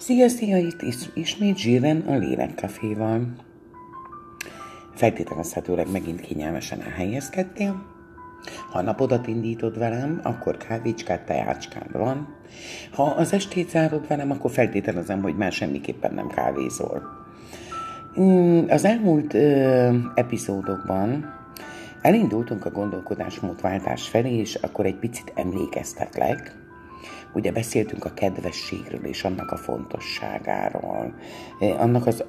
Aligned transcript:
Szia, 0.00 0.28
szia, 0.28 0.56
itt 0.56 0.82
is, 0.82 0.96
ismét 1.14 1.56
Zsíren 1.56 2.00
a 2.00 2.14
Lélekkaféval. 2.14 3.26
Feltételezhetőleg 4.94 5.90
megint 5.90 6.20
kényelmesen 6.20 6.82
elhelyezkedtél. 6.82 7.82
Ha 8.70 8.82
napodat 8.82 9.26
indítod 9.26 9.78
velem, 9.78 10.20
akkor 10.22 10.56
kávécskád, 10.56 11.20
teácskád 11.20 11.92
van. 11.92 12.36
Ha 12.92 13.02
az 13.02 13.32
estét 13.32 13.70
zárod 13.70 14.08
velem, 14.08 14.30
akkor 14.30 14.50
feltételezem, 14.50 15.22
hogy 15.22 15.36
már 15.36 15.52
semmiképpen 15.52 16.14
nem 16.14 16.28
kávézol. 16.28 17.02
Mm, 18.20 18.68
az 18.68 18.84
elmúlt 18.84 19.34
ö, 19.34 19.96
epizódokban 20.14 21.34
elindultunk 22.02 22.64
a 22.64 22.70
gondolkodásmódváltás 22.70 24.08
felé, 24.08 24.36
és 24.36 24.54
akkor 24.54 24.86
egy 24.86 24.98
picit 24.98 25.32
emlékeztetlek, 25.34 26.59
Ugye 27.34 27.52
beszéltünk 27.52 28.04
a 28.04 28.14
kedvességről 28.14 29.04
és 29.04 29.24
annak 29.24 29.50
a 29.50 29.56
fontosságáról, 29.56 31.14
annak 31.60 32.06
az 32.06 32.24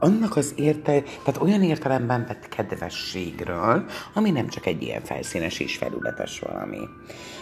annak 0.00 0.36
az 0.36 0.54
érte, 0.56 1.02
tehát 1.02 1.40
olyan 1.40 1.62
értelemben 1.62 2.24
vett 2.28 2.48
kedvességről, 2.48 3.84
ami 4.14 4.30
nem 4.30 4.48
csak 4.48 4.66
egy 4.66 4.82
ilyen 4.82 5.02
felszínes 5.02 5.60
és 5.60 5.76
felületes 5.76 6.40
valami. 6.40 6.78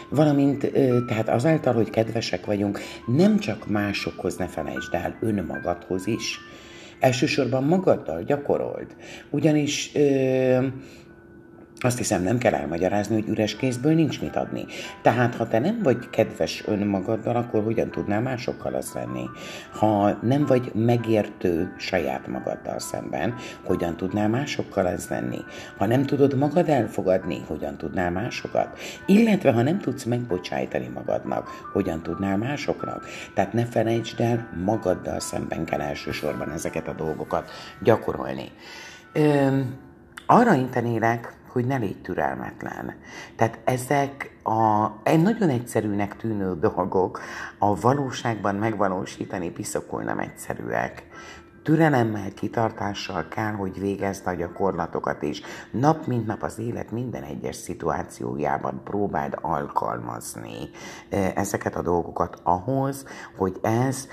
Valamint, 0.08 0.72
tehát 1.06 1.28
azáltal, 1.28 1.74
hogy 1.74 1.90
kedvesek 1.90 2.46
vagyunk, 2.46 2.80
nem 3.06 3.38
csak 3.38 3.68
másokhoz 3.68 4.36
ne 4.36 4.46
felejtsd 4.46 4.94
el, 4.94 5.16
önmagadhoz 5.20 6.06
is. 6.06 6.38
Elsősorban 7.00 7.64
magaddal 7.64 8.22
gyakorold. 8.22 8.96
Ugyanis 9.30 9.92
azt 11.86 11.98
hiszem, 11.98 12.22
nem 12.22 12.38
kell 12.38 12.54
elmagyarázni, 12.54 13.14
hogy 13.14 13.28
üres 13.28 13.56
kézből 13.56 13.94
nincs 13.94 14.20
mit 14.20 14.36
adni. 14.36 14.66
Tehát, 15.02 15.34
ha 15.34 15.48
te 15.48 15.58
nem 15.58 15.80
vagy 15.82 16.10
kedves 16.10 16.62
önmagaddal, 16.66 17.36
akkor 17.36 17.62
hogyan 17.62 17.90
tudnál 17.90 18.20
másokkal 18.20 18.74
az 18.74 18.92
lenni? 18.94 19.24
Ha 19.72 20.18
nem 20.22 20.46
vagy 20.46 20.74
megértő 20.74 21.74
saját 21.78 22.26
magaddal 22.26 22.78
szemben, 22.78 23.34
hogyan 23.64 23.96
tudnál 23.96 24.28
másokkal 24.28 24.86
az 24.86 25.08
lenni? 25.08 25.38
Ha 25.76 25.86
nem 25.86 26.06
tudod 26.06 26.36
magad 26.36 26.68
elfogadni, 26.68 27.42
hogyan 27.46 27.76
tudnál 27.76 28.10
másokat? 28.10 28.78
Illetve, 29.06 29.52
ha 29.52 29.62
nem 29.62 29.78
tudsz 29.78 30.04
megbocsájtani 30.04 30.88
magadnak, 30.94 31.48
hogyan 31.72 32.02
tudnál 32.02 32.36
másoknak? 32.36 33.04
Tehát 33.34 33.52
ne 33.52 33.64
felejtsd 33.64 34.20
el, 34.20 34.48
magaddal 34.64 35.20
szemben 35.20 35.64
kell 35.64 35.80
elsősorban 35.80 36.50
ezeket 36.50 36.88
a 36.88 36.92
dolgokat 36.92 37.50
gyakorolni. 37.82 38.50
Ö, 39.12 39.60
arra 40.26 40.54
intenélek, 40.54 41.34
hogy 41.56 41.66
ne 41.66 41.76
légy 41.76 42.02
türelmetlen. 42.02 42.94
Tehát 43.36 43.58
ezek 43.64 44.38
a, 44.42 44.86
egy 45.02 45.22
nagyon 45.22 45.48
egyszerűnek 45.48 46.16
tűnő 46.16 46.58
dolgok 46.58 47.20
a 47.58 47.80
valóságban 47.80 48.54
megvalósítani 48.54 49.50
piszokul 49.50 50.02
nem 50.02 50.18
egyszerűek. 50.18 51.06
Türelemmel, 51.62 52.32
kitartással 52.34 53.28
kell, 53.28 53.52
hogy 53.52 53.80
végezd 53.80 54.26
a 54.26 54.34
gyakorlatokat, 54.34 55.22
és 55.22 55.42
nap 55.70 56.06
mint 56.06 56.26
nap 56.26 56.42
az 56.42 56.58
élet 56.58 56.90
minden 56.90 57.22
egyes 57.22 57.56
szituációjában 57.56 58.80
próbáld 58.84 59.38
alkalmazni 59.40 60.70
e, 61.08 61.32
ezeket 61.34 61.76
a 61.76 61.82
dolgokat 61.82 62.40
ahhoz, 62.42 63.04
hogy 63.36 63.58
ez 63.62 64.08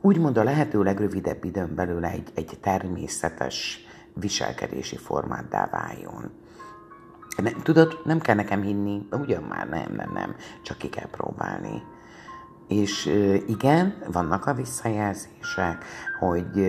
úgymond 0.00 0.36
a 0.36 0.44
lehető 0.44 0.82
legrövidebb 0.82 1.44
időn 1.44 1.74
belül 1.74 2.04
egy, 2.04 2.30
egy 2.34 2.58
természetes 2.60 3.86
viselkedési 4.12 4.96
formáddá 4.96 5.68
váljon. 5.70 6.42
Nem, 7.36 7.62
tudod, 7.62 8.00
nem 8.04 8.20
kell 8.20 8.34
nekem 8.34 8.62
hinni, 8.62 9.06
ugyan 9.10 9.42
már 9.42 9.68
nem, 9.68 9.92
nem, 9.92 10.10
nem, 10.12 10.34
csak 10.62 10.78
ki 10.78 10.88
kell 10.88 11.08
próbálni. 11.10 11.82
És 12.68 13.06
igen, 13.46 13.94
vannak 14.12 14.46
a 14.46 14.54
visszajelzések, 14.54 15.84
hogy 16.18 16.66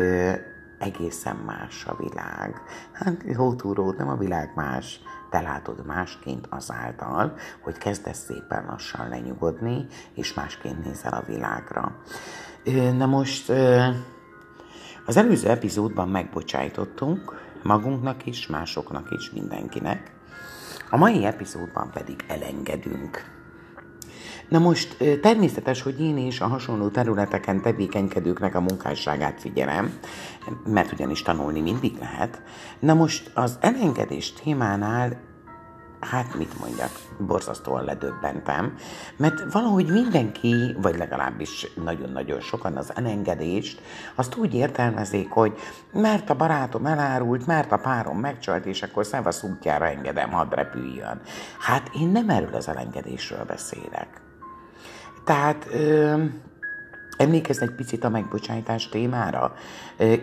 egészen 0.80 1.36
más 1.36 1.86
a 1.86 1.96
világ. 1.96 2.62
Hát 2.92 3.26
hótúró, 3.36 3.92
nem 3.92 4.10
a 4.10 4.18
világ 4.18 4.52
más, 4.56 5.00
te 5.30 5.42
látod 5.42 5.86
másként 5.86 6.48
azáltal, 6.50 7.34
hogy 7.62 7.78
kezdesz 7.78 8.24
szépen 8.24 8.66
lassan 8.66 9.10
lenyugodni, 9.10 9.86
és 10.14 10.34
másként 10.34 10.86
nézel 10.86 11.14
a 11.14 11.26
világra. 11.28 11.96
Na 12.98 13.06
most 13.06 13.50
az 15.06 15.18
előző 15.18 15.50
epizódban 15.50 16.10
megbocsájtottunk 16.10 17.44
magunknak 17.64 18.26
is, 18.26 18.48
másoknak 18.48 19.12
is, 19.12 19.32
mindenkinek, 19.32 20.15
a 20.90 20.98
mai 20.98 21.26
epizódban 21.26 21.90
pedig 21.94 22.16
elengedünk. 22.28 23.34
Na 24.50 24.60
most 24.60 24.98
természetes, 25.22 25.82
hogy 25.82 26.02
én 26.02 26.18
is 26.18 26.42
a 26.42 26.48
hasonló 26.48 26.88
területeken 26.88 27.62
tevékenykedőknek 27.62 28.56
a 28.56 28.62
munkásságát 28.62 29.40
figyelem, 29.40 30.00
mert 30.66 30.92
ugyanis 30.92 31.22
tanulni 31.22 31.62
mindig 31.62 31.98
lehet. 32.00 32.42
Na 32.80 32.94
most 32.94 33.32
az 33.34 33.58
elengedés 33.62 34.34
témánál 34.34 35.20
hát 36.06 36.36
mit 36.36 36.60
mondjak, 36.60 36.90
borzasztóan 37.20 37.84
ledöbbentem, 37.84 38.76
mert 39.18 39.54
valahogy 39.54 39.92
mindenki, 39.92 40.76
vagy 40.82 40.98
legalábbis 40.98 41.68
nagyon-nagyon 41.84 42.40
sokan 42.40 42.78
az 42.78 42.92
elengedést, 42.96 43.82
azt 44.16 44.36
úgy 44.36 44.54
értelmezik, 44.54 45.30
hogy 45.30 45.54
mert 45.92 46.30
a 46.30 46.36
barátom 46.36 46.86
elárult, 46.86 47.46
mert 47.46 47.72
a 47.72 47.78
párom 47.78 48.20
megcsalt, 48.20 48.66
és 48.66 48.84
akkor 48.84 49.06
szevasz 49.06 49.44
útjára 49.44 49.88
engedem, 49.88 50.32
hadd 50.32 50.56
repüljön. 50.56 51.22
Hát 51.60 51.90
én 52.00 52.08
nem 52.08 52.30
erről 52.30 52.54
az 52.54 52.68
elengedésről 52.68 53.44
beszélek. 53.46 54.22
Tehát... 55.24 55.68
Ö- 55.72 56.54
Emlékezz 57.18 57.62
egy 57.62 57.72
picit 57.72 58.04
a 58.04 58.10
megbocsájtás 58.10 58.90
témára, 58.90 59.54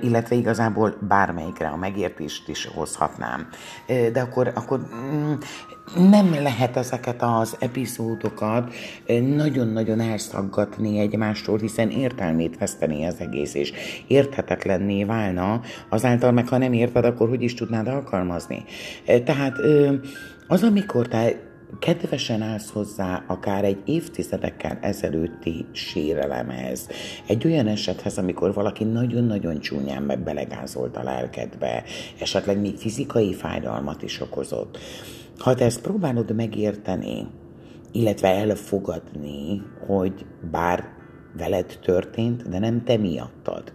illetve 0.00 0.34
igazából 0.34 0.96
bármelyikre 1.08 1.68
a 1.68 1.76
megértést 1.76 2.48
is 2.48 2.66
hozhatnám. 2.74 3.48
De 3.86 4.20
akkor, 4.20 4.52
akkor 4.54 4.80
mm, 4.94 5.32
nem 6.10 6.32
lehet 6.32 6.76
ezeket 6.76 7.22
az 7.22 7.56
epizódokat 7.58 8.74
nagyon-nagyon 9.36 10.00
elszaggatni 10.00 10.98
egymástól, 10.98 11.58
hiszen 11.58 11.90
értelmét 11.90 12.58
veszteni 12.58 13.06
az 13.06 13.16
egész, 13.18 13.54
és 13.54 13.72
érthetetlenné 14.06 15.04
válna, 15.04 15.60
azáltal 15.88 16.32
meg 16.32 16.48
ha 16.48 16.58
nem 16.58 16.72
érted, 16.72 17.04
akkor 17.04 17.28
hogy 17.28 17.42
is 17.42 17.54
tudnád 17.54 17.88
alkalmazni. 17.88 18.64
Tehát 19.04 19.56
az, 20.46 20.62
amikor 20.62 21.08
te 21.08 21.50
kedvesen 21.78 22.42
állsz 22.42 22.70
hozzá 22.70 23.24
akár 23.26 23.64
egy 23.64 23.82
évtizedekkel 23.84 24.78
ezelőtti 24.80 25.66
sérelemhez, 25.72 26.88
egy 27.26 27.46
olyan 27.46 27.66
esethez, 27.66 28.18
amikor 28.18 28.54
valaki 28.54 28.84
nagyon-nagyon 28.84 29.60
csúnyán 29.60 30.20
belegázolt 30.24 30.96
a 30.96 31.02
lelkedbe, 31.02 31.84
esetleg 32.20 32.60
még 32.60 32.76
fizikai 32.76 33.34
fájdalmat 33.34 34.02
is 34.02 34.20
okozott. 34.20 34.78
Ha 35.38 35.54
te 35.54 35.64
ezt 35.64 35.80
próbálod 35.80 36.34
megérteni, 36.34 37.26
illetve 37.92 38.28
elfogadni, 38.28 39.62
hogy 39.86 40.26
bár 40.50 40.84
veled 41.36 41.78
történt, 41.82 42.48
de 42.48 42.58
nem 42.58 42.84
te 42.84 42.96
miattad, 42.96 43.72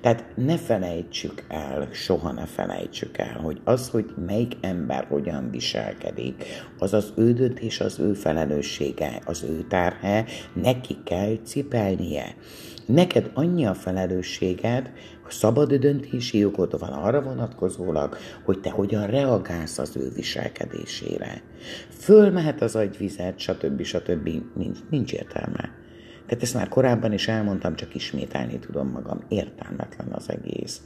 tehát 0.00 0.24
ne 0.34 0.56
felejtsük 0.56 1.44
el, 1.48 1.88
soha 1.92 2.32
ne 2.32 2.46
felejtsük 2.46 3.18
el, 3.18 3.40
hogy 3.42 3.60
az, 3.64 3.88
hogy 3.88 4.14
melyik 4.26 4.56
ember 4.60 5.06
hogyan 5.08 5.50
viselkedik, 5.50 6.44
az 6.78 6.92
az 6.94 7.12
ő 7.16 7.32
döntés, 7.32 7.80
az 7.80 7.98
ő 7.98 8.12
felelőssége, 8.12 9.20
az 9.24 9.42
ő 9.42 9.64
tárhe, 9.68 10.24
neki 10.52 10.96
kell 11.04 11.36
cipelnie. 11.44 12.34
Neked 12.86 13.30
annyi 13.34 13.66
a 13.66 13.74
felelősséged, 13.74 14.92
szabad 15.32 15.74
döntési 15.74 16.38
jogod 16.38 16.78
van 16.78 16.92
arra 16.92 17.22
vonatkozólag, 17.22 18.16
hogy 18.44 18.60
te 18.60 18.70
hogyan 18.70 19.06
reagálsz 19.06 19.78
az 19.78 19.96
ő 19.96 20.10
viselkedésére. 20.14 21.42
Fölmehet 21.88 22.62
az 22.62 22.76
agyvizet, 22.76 23.38
stb. 23.38 23.82
stb. 23.82 24.28
Nincs, 24.54 24.78
nincs 24.90 25.12
értelme. 25.12 25.81
Tehát 26.32 26.46
ezt 26.46 26.56
már 26.56 26.68
korábban 26.68 27.12
is 27.12 27.28
elmondtam, 27.28 27.76
csak 27.76 27.94
ismételni 27.94 28.58
tudom 28.58 28.88
magam. 28.88 29.20
Értelmetlen 29.28 30.08
az 30.12 30.30
egész. 30.30 30.80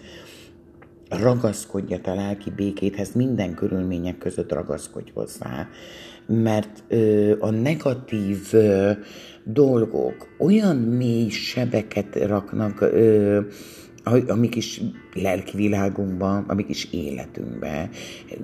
Ragaszkodja 1.09 1.99
a 2.05 2.15
lelki 2.15 2.51
békéthez, 2.51 3.13
minden 3.13 3.55
körülmények 3.55 4.19
között 4.19 4.53
ragaszkodj 4.53 5.11
hozzá, 5.15 5.69
mert 6.27 6.83
ö, 6.89 7.35
a 7.41 7.51
negatív 7.51 8.49
ö, 8.53 8.91
dolgok 9.45 10.29
olyan 10.39 10.77
mély 10.77 11.29
sebeket 11.29 12.17
raknak, 12.17 12.81
ö, 12.81 13.41
amik 14.29 14.55
is 14.55 14.81
lelki 15.17 15.57
világunkban, 15.57 16.45
a 16.47 16.55
mi 16.55 16.65
kis 16.65 16.89
életünkbe, 16.91 17.89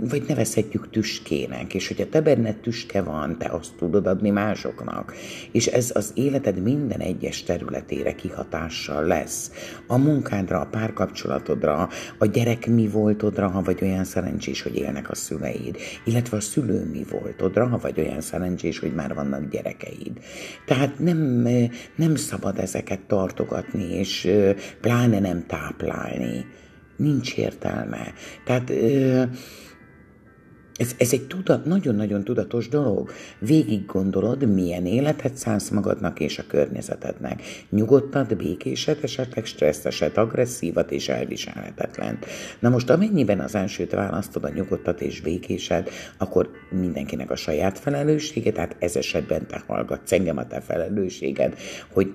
vagy 0.01 0.25
nevezhetjük 0.29 0.91
tüskének, 0.91 1.75
és 1.75 1.89
hogyha 1.89 2.09
te 2.09 2.21
benned 2.21 2.57
tüske 2.57 3.03
van, 3.03 3.39
te 3.39 3.49
azt 3.49 3.75
tudod 3.75 4.07
adni 4.07 4.31
másoknak, 4.31 5.15
és 5.53 5.67
ez 5.67 5.91
az 5.95 6.13
életed 6.15 6.63
minden 6.63 7.01
egyes 7.01 7.43
területére 7.43 8.15
kihatással 8.15 9.05
lesz. 9.05 9.51
A 9.87 9.97
munkádra, 9.97 10.61
a 10.61 10.67
párkapcsolatodra, 10.67 11.89
a 12.19 12.27
gyerek 12.27 12.67
mi 12.67 12.89
voltodra, 12.89 13.49
ha 13.49 13.63
vagy 13.63 13.79
olyan 13.83 14.05
szerencsés, 14.05 14.63
hogy 14.63 14.77
élnek 14.77 15.11
a 15.11 15.15
szüleid, 15.15 15.77
illetve 16.05 16.37
a 16.37 16.41
szülő 16.41 16.91
mi 16.93 17.05
voltodra, 17.11 17.67
ha 17.67 17.79
vagy 17.79 18.01
olyan 18.01 18.21
szerencsés, 18.21 18.79
hogy 18.79 18.95
már 18.95 19.15
vannak 19.15 19.51
gyerekeid. 19.51 20.21
Tehát 20.67 20.99
nem, 20.99 21.49
nem 21.97 22.17
szabad 22.17 22.59
ezeket 22.59 23.01
tartogatni, 23.01 23.95
és 23.95 24.31
pláne 24.81 25.21
nem 25.21 25.47
táplálni 25.47 26.47
nincs 27.03 27.37
értelme. 27.37 28.13
Tehát 28.45 28.71
ez, 30.77 30.95
ez 30.99 31.13
egy 31.13 31.27
tudat, 31.27 31.65
nagyon-nagyon 31.65 32.25
tudatos 32.25 32.69
dolog. 32.69 33.11
Végig 33.39 33.87
gondolod, 33.87 34.55
milyen 34.55 34.87
életet 34.87 35.37
szánsz 35.37 35.69
magadnak 35.69 36.21
és 36.21 36.39
a 36.39 36.47
környezetednek. 36.49 37.43
Nyugodtat, 37.71 38.37
békéset, 38.37 39.03
esetleg 39.03 39.45
stresszeset, 39.45 40.19
agresszívat 40.19 40.91
és 40.91 41.09
elviselhetetlen. 41.09 42.19
Na 42.59 42.69
most 42.69 42.91
amennyiben 42.91 43.41
az 43.41 43.55
elsőt 43.55 43.93
választod, 43.93 44.45
a 44.45 44.49
nyugodtat 44.49 45.01
és 45.01 45.21
békéset, 45.21 45.91
akkor 46.19 46.51
mindenkinek 46.71 47.31
a 47.31 47.37
saját 47.37 47.79
felelőssége, 47.79 48.53
tehát 48.53 48.77
ez 48.79 48.97
esetben 48.97 49.47
te 49.47 49.63
hallgatsz 49.67 50.13
engem 50.13 50.37
a 50.37 50.47
te 50.47 50.61
felelősséged, 50.61 51.59
hogy 51.93 52.15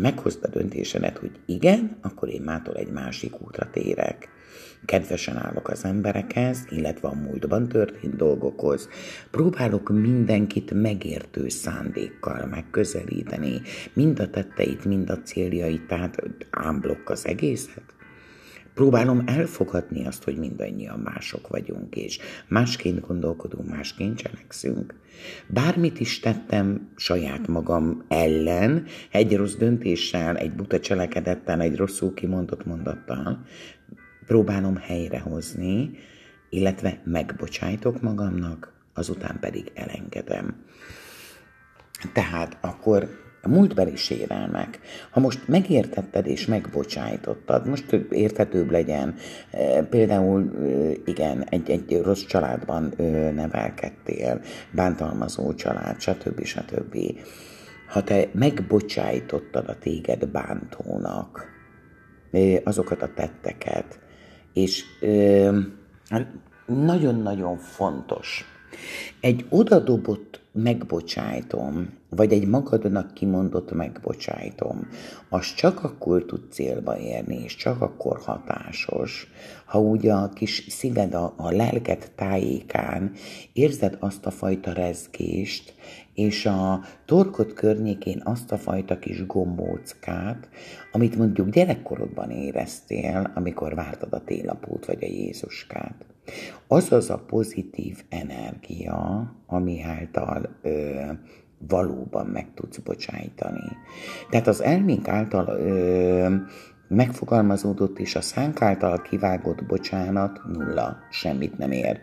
meghozd 0.00 0.44
a 0.44 0.48
döntésedet, 0.48 1.18
hogy 1.18 1.30
igen, 1.46 1.96
akkor 2.00 2.28
én 2.28 2.42
mától 2.42 2.74
egy 2.74 2.90
másik 2.90 3.40
útra 3.40 3.70
térek. 3.70 4.28
Kedvesen 4.84 5.36
állok 5.36 5.68
az 5.68 5.84
emberekhez, 5.84 6.66
illetve 6.70 7.08
a 7.08 7.14
múltban 7.14 7.68
történt 7.68 8.16
dolgokhoz. 8.16 8.88
Próbálok 9.30 9.88
mindenkit 9.88 10.72
megértő 10.72 11.48
szándékkal 11.48 12.46
megközelíteni, 12.46 13.60
mind 13.92 14.20
a 14.20 14.30
tetteit, 14.30 14.84
mind 14.84 15.10
a 15.10 15.22
céljait, 15.22 15.86
tehát 15.86 16.22
ámblokk 16.50 17.08
az 17.08 17.26
egészet. 17.26 17.97
Próbálom 18.78 19.22
elfogadni 19.26 20.06
azt, 20.06 20.24
hogy 20.24 20.36
mindannyian 20.36 20.98
mások 20.98 21.48
vagyunk, 21.48 21.96
és 21.96 22.18
másként 22.48 23.00
gondolkodunk, 23.00 23.68
másként 23.68 24.16
cselekszünk. 24.16 24.94
Bármit 25.48 26.00
is 26.00 26.20
tettem 26.20 26.90
saját 26.96 27.46
magam 27.46 28.04
ellen, 28.08 28.84
egy 29.10 29.36
rossz 29.36 29.54
döntéssel, 29.54 30.36
egy 30.36 30.52
buta 30.52 30.80
cselekedettel, 30.80 31.60
egy 31.60 31.76
rosszul 31.76 32.14
kimondott 32.14 32.66
mondattal, 32.66 33.44
próbálom 34.26 34.76
helyrehozni, 34.76 35.90
illetve 36.50 37.00
megbocsájtok 37.04 38.00
magamnak, 38.00 38.72
azután 38.94 39.38
pedig 39.40 39.70
elengedem. 39.74 40.64
Tehát 42.12 42.58
akkor 42.60 43.08
a 43.42 43.48
múltbeli 43.48 43.96
sérelmek, 43.96 44.78
ha 45.10 45.20
most 45.20 45.48
megértetted 45.48 46.26
és 46.26 46.46
megbocsájtottad, 46.46 47.66
most 47.66 47.92
érthetőbb 48.10 48.70
legyen, 48.70 49.14
e, 49.50 49.82
például 49.82 50.42
e, 50.42 50.66
igen, 51.04 51.44
egy, 51.48 51.70
egy 51.70 52.00
rossz 52.02 52.24
családban 52.24 52.92
e, 52.96 53.02
nevelkedtél, 53.30 54.40
bántalmazó 54.70 55.54
család, 55.54 56.00
stb. 56.00 56.44
stb. 56.44 56.96
Ha 57.88 58.02
te 58.02 58.28
megbocsájtottad 58.32 59.68
a 59.68 59.78
téged 59.78 60.26
bántónak 60.26 61.56
azokat 62.64 63.02
a 63.02 63.10
tetteket, 63.14 63.98
és 64.52 64.84
hát 66.08 66.26
nagyon-nagyon 66.66 67.56
fontos, 67.56 68.44
egy 69.20 69.46
odadobott 69.48 70.40
megbocsájtom, 70.52 71.88
vagy 72.10 72.32
egy 72.32 72.46
magadnak 72.46 73.14
kimondott 73.14 73.72
megbocsájtom, 73.72 74.88
az 75.28 75.54
csak 75.54 75.84
akkor 75.84 76.24
tud 76.24 76.42
célba 76.50 76.98
érni, 76.98 77.42
és 77.42 77.56
csak 77.56 77.80
akkor 77.80 78.18
hatásos, 78.18 79.30
ha 79.64 79.80
ugye 79.80 80.12
a 80.12 80.28
kis 80.28 80.66
szíved 80.68 81.14
a, 81.14 81.34
a 81.36 81.50
lelket 81.50 82.12
tájékán 82.14 83.12
érzed 83.52 83.96
azt 84.00 84.26
a 84.26 84.30
fajta 84.30 84.72
rezgést, 84.72 85.74
és 86.14 86.46
a 86.46 86.80
torkod 87.04 87.52
környékén 87.52 88.20
azt 88.24 88.52
a 88.52 88.58
fajta 88.58 88.98
kis 88.98 89.26
gombóckát, 89.26 90.48
amit 90.92 91.16
mondjuk 91.16 91.50
gyerekkorodban 91.50 92.30
éreztél, 92.30 93.32
amikor 93.34 93.74
vártad 93.74 94.12
a 94.12 94.24
télapót 94.24 94.86
vagy 94.86 95.04
a 95.04 95.06
Jézuskát. 95.06 96.04
Az 96.66 96.92
az 96.92 97.10
a 97.10 97.18
pozitív 97.18 98.02
energia, 98.08 99.32
ami 99.46 99.82
által 99.82 100.58
ö, 100.62 101.02
valóban 101.68 102.26
meg 102.26 102.46
tudsz 102.54 102.78
bocsájtani. 102.78 103.76
Tehát 104.30 104.46
az 104.46 104.62
elménk 104.62 105.08
által 105.08 105.46
ö, 105.48 106.34
megfogalmazódott 106.88 107.98
és 107.98 108.14
a 108.16 108.20
szánk 108.20 108.62
által 108.62 109.02
kivágott 109.02 109.64
bocsánat 109.64 110.40
nulla, 110.44 110.96
semmit 111.10 111.58
nem 111.58 111.70
ér. 111.70 112.00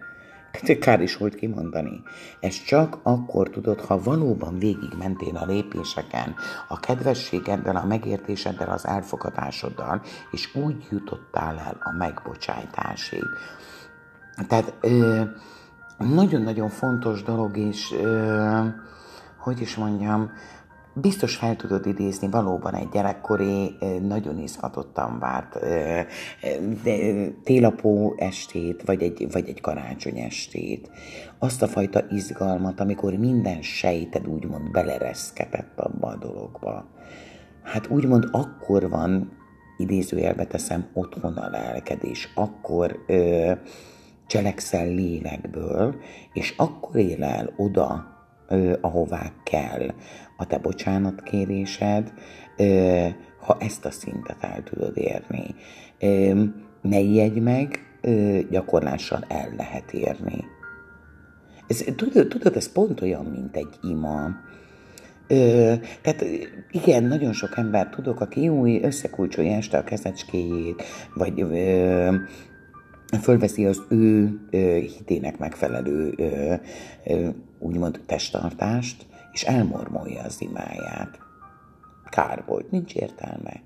Kár 0.79 1.01
is 1.01 1.17
volt 1.17 1.35
kimondani. 1.35 2.01
Ezt 2.39 2.65
csak 2.65 2.99
akkor 3.03 3.49
tudod, 3.49 3.81
ha 3.81 4.01
valóban 4.01 4.59
végigmentél 4.59 5.35
a 5.35 5.45
lépéseken, 5.45 6.35
a 6.67 6.79
kedvességeddel, 6.79 7.75
a 7.75 7.85
megértéseddel, 7.85 8.69
az 8.69 8.85
elfogadásoddal, 8.87 10.01
és 10.31 10.55
úgy 10.55 10.87
jutottál 10.91 11.57
el 11.59 11.77
a 11.83 11.91
megbocsájtásig. 11.97 13.23
Tehát 14.47 14.73
nagyon-nagyon 15.97 16.69
fontos 16.69 17.23
dolog, 17.23 17.57
és 17.57 17.93
hogy 19.39 19.61
is 19.61 19.75
mondjam, 19.75 20.31
biztos 20.93 21.35
fel 21.35 21.55
tudod 21.55 21.85
idézni 21.85 22.27
valóban 22.29 22.75
egy 22.75 22.89
gyerekkori, 22.89 23.77
nagyon 24.01 24.39
izgatottan 24.39 25.19
várt 25.19 25.59
télapó 27.43 28.15
estét, 28.17 28.83
vagy 28.85 29.01
egy, 29.01 29.27
vagy 29.31 29.49
egy 29.49 29.61
karácsony 29.61 30.17
estét. 30.17 30.89
Azt 31.39 31.61
a 31.61 31.67
fajta 31.67 32.03
izgalmat, 32.09 32.79
amikor 32.79 33.13
minden 33.13 33.61
sejted 33.61 34.27
úgymond 34.27 34.71
belereszketett 34.71 35.79
abba 35.79 36.07
a 36.07 36.15
dologba. 36.15 36.85
Hát 37.63 37.87
úgymond 37.87 38.27
akkor 38.31 38.89
van, 38.89 39.31
idézőjelbe 39.77 40.45
teszem, 40.45 40.87
otthon 40.93 41.37
a 41.37 41.49
lelked, 41.49 42.03
és 42.03 42.29
akkor 42.35 42.99
ö, 43.07 43.51
cselekszel 44.27 44.87
lélekből, 44.87 45.95
és 46.33 46.53
akkor 46.57 46.95
él 46.95 47.23
el 47.23 47.53
oda, 47.57 48.13
ahová 48.81 49.31
kell 49.43 49.93
a 50.37 50.45
te 50.47 50.57
bocsánatkérésed, 50.57 52.13
ha 53.39 53.57
ezt 53.59 53.85
a 53.85 53.91
szintet 53.91 54.37
el 54.43 54.63
tudod 54.63 54.97
érni. 54.97 55.55
Ne 56.81 56.99
ijedj 56.99 57.39
meg, 57.39 57.79
gyakorlással 58.49 59.23
el 59.27 59.53
lehet 59.57 59.93
érni. 59.93 60.43
Ez, 61.67 61.83
tudod, 61.95 62.27
tudod, 62.27 62.55
ez 62.55 62.71
pont 62.71 63.01
olyan, 63.01 63.25
mint 63.25 63.55
egy 63.55 63.77
ima. 63.81 64.29
Ö, 65.27 65.73
tehát 66.01 66.25
igen, 66.71 67.03
nagyon 67.03 67.33
sok 67.33 67.57
ember 67.57 67.89
tudok, 67.89 68.21
aki 68.21 68.49
új 68.49 68.79
összekulcsolja 68.83 69.55
este 69.55 69.77
a 69.77 69.83
kezecskéjét, 69.83 70.83
vagy 71.13 71.41
ö, 71.41 72.15
fölveszi 73.21 73.65
az 73.65 73.81
ő 73.89 74.39
ö, 74.51 74.57
hitének 74.97 75.37
megfelelő 75.37 76.13
ö, 76.17 76.53
ö, 77.05 77.29
úgymond 77.59 77.99
testtartást, 78.05 79.05
és 79.31 79.43
elmormolja 79.43 80.21
az 80.21 80.41
imáját. 80.41 81.19
Kár 82.09 82.43
volt, 82.45 82.71
nincs 82.71 82.95
értelme. 82.95 83.61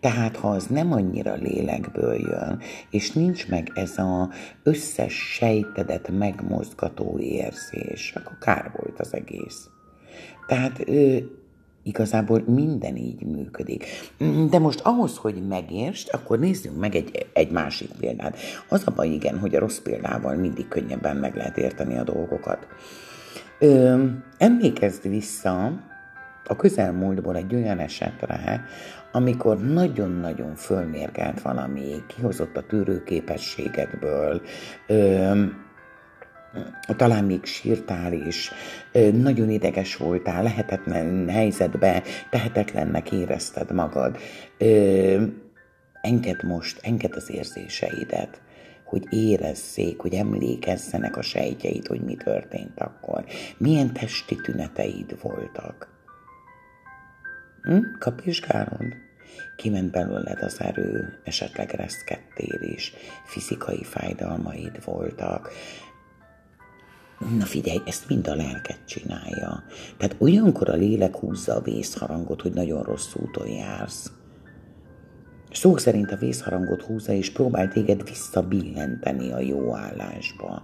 Tehát, 0.00 0.36
ha 0.36 0.48
az 0.48 0.66
nem 0.66 0.92
annyira 0.92 1.34
lélekből 1.34 2.14
jön, 2.14 2.60
és 2.90 3.12
nincs 3.12 3.48
meg 3.48 3.70
ez 3.74 3.98
a 3.98 4.30
összes 4.62 5.14
sejtedet 5.14 6.10
megmozgató 6.10 7.18
érzés, 7.18 8.12
akkor 8.16 8.38
kár 8.38 8.72
volt 8.76 9.00
az 9.00 9.14
egész. 9.14 9.68
Tehát 10.46 10.78
igazából 11.88 12.42
minden 12.46 12.96
így 12.96 13.26
működik. 13.26 13.84
De 14.50 14.58
most 14.58 14.80
ahhoz, 14.80 15.16
hogy 15.16 15.46
megértsd, 15.48 16.08
akkor 16.12 16.38
nézzünk 16.38 16.78
meg 16.78 16.94
egy, 16.94 17.26
egy 17.32 17.50
másik 17.50 17.90
példát. 18.00 18.36
Az 18.68 18.82
a 18.86 18.90
baj, 18.90 19.08
igen, 19.08 19.38
hogy 19.38 19.54
a 19.54 19.58
rossz 19.58 19.78
példával 19.78 20.34
mindig 20.34 20.68
könnyebben 20.68 21.16
meg 21.16 21.36
lehet 21.36 21.58
érteni 21.58 21.98
a 21.98 22.04
dolgokat. 22.04 22.66
Ö, 23.58 24.04
emlékezd 24.38 25.08
vissza 25.08 25.72
a 26.46 26.56
közelmúltból 26.56 27.36
egy 27.36 27.54
olyan 27.54 27.78
esetre, 27.78 28.64
amikor 29.12 29.58
nagyon-nagyon 29.58 30.54
fölmérgelt 30.54 31.42
valami, 31.42 32.02
kihozott 32.06 32.56
a 32.56 32.66
tűrőképességedből, 32.66 34.40
talán 36.96 37.24
még 37.24 37.44
sírtál 37.44 38.12
is, 38.12 38.50
nagyon 39.12 39.50
ideges 39.50 39.96
voltál, 39.96 40.42
lehetetlen 40.42 41.28
helyzetbe, 41.28 42.02
tehetetlennek 42.30 43.12
érezted 43.12 43.72
magad. 43.72 44.16
enged 46.00 46.42
most, 46.42 46.78
enged 46.82 47.14
az 47.14 47.30
érzéseidet, 47.30 48.40
hogy 48.84 49.06
érezzék, 49.10 50.00
hogy 50.00 50.14
emlékezzenek 50.14 51.16
a 51.16 51.22
sejtjeid, 51.22 51.86
hogy 51.86 52.00
mi 52.00 52.14
történt 52.14 52.80
akkor. 52.80 53.24
Milyen 53.58 53.92
testi 53.92 54.36
tüneteid 54.36 55.20
voltak. 55.22 55.88
Hm? 57.62 57.78
Kapizsgálod? 57.98 59.06
Kiment 59.56 59.90
belőled 59.90 60.42
az 60.42 60.60
erő, 60.60 61.18
esetleg 61.24 61.70
reszkedtél 61.70 62.60
is, 62.60 62.92
fizikai 63.24 63.84
fájdalmaid 63.84 64.84
voltak, 64.84 65.50
Na 67.18 67.44
figyelj, 67.44 67.80
ezt 67.86 68.08
mind 68.08 68.28
a 68.28 68.34
lelket 68.34 68.78
csinálja. 68.86 69.62
Tehát 69.96 70.16
olyankor 70.18 70.68
a 70.68 70.74
lélek 70.74 71.16
húzza 71.16 71.54
a 71.54 71.60
vészharangot, 71.60 72.42
hogy 72.42 72.52
nagyon 72.52 72.82
rossz 72.82 73.14
úton 73.14 73.48
jársz. 73.48 74.12
Szó 75.52 75.76
szerint 75.76 76.10
a 76.10 76.16
vészharangot 76.16 76.82
húzza, 76.82 77.12
és 77.12 77.30
próbál 77.30 77.68
téged 77.68 78.08
visszabillenteni 78.08 79.32
a 79.32 79.38
jó 79.38 79.74
állásba. 79.74 80.62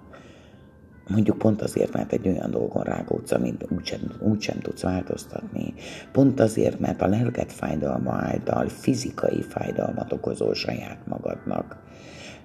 Mondjuk 1.09 1.39
pont 1.39 1.63
azért, 1.63 1.93
mert 1.93 2.13
egy 2.13 2.29
olyan 2.29 2.51
dolgon 2.51 2.83
rágódsz, 2.83 3.33
amit 3.33 3.67
úgysem, 3.71 4.01
úgysem 4.21 4.59
tudsz 4.59 4.83
változtatni. 4.83 5.75
Pont 6.13 6.41
azért, 6.41 6.79
mert 6.79 7.03
a 7.03 7.07
lelket 7.07 7.53
fájdalma 7.53 8.13
által 8.13 8.69
fizikai 8.69 9.43
fájdalmat 9.43 10.13
okozol 10.13 10.55
saját 10.55 11.07
magadnak. 11.07 11.77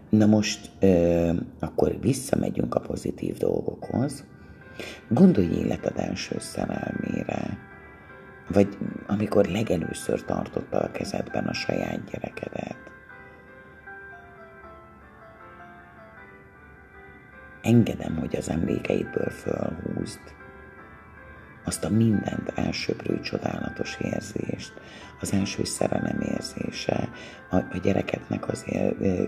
Na 0.09 0.25
most 0.25 0.69
ö, 0.79 1.31
akkor 1.59 1.99
visszamegyünk 2.01 2.75
a 2.75 2.79
pozitív 2.79 3.37
dolgokhoz. 3.37 4.25
Gondolj 5.07 5.53
életed 5.53 5.97
első 5.97 6.35
szerelmére, 6.39 7.57
vagy 8.47 8.77
amikor 9.07 9.45
legelőször 9.45 10.25
tartotta 10.25 10.79
a 10.79 10.91
kezedben 10.91 11.45
a 11.47 11.53
saját 11.53 12.11
gyerekedet. 12.11 12.77
Engedem, 17.61 18.17
hogy 18.17 18.35
az 18.35 18.49
emlékeidből 18.49 19.29
fölhúzd 19.29 20.19
azt 21.69 21.83
a 21.83 21.89
mindent 21.89 22.51
elsöprő 22.55 23.19
csodálatos 23.19 23.97
érzést, 24.01 24.73
az 25.21 25.33
első 25.33 25.63
szerelem 25.63 26.21
érzése, 26.21 27.09
a, 27.49 27.55
a 27.55 27.77
gyerekednek 27.83 28.47
az 28.47 28.65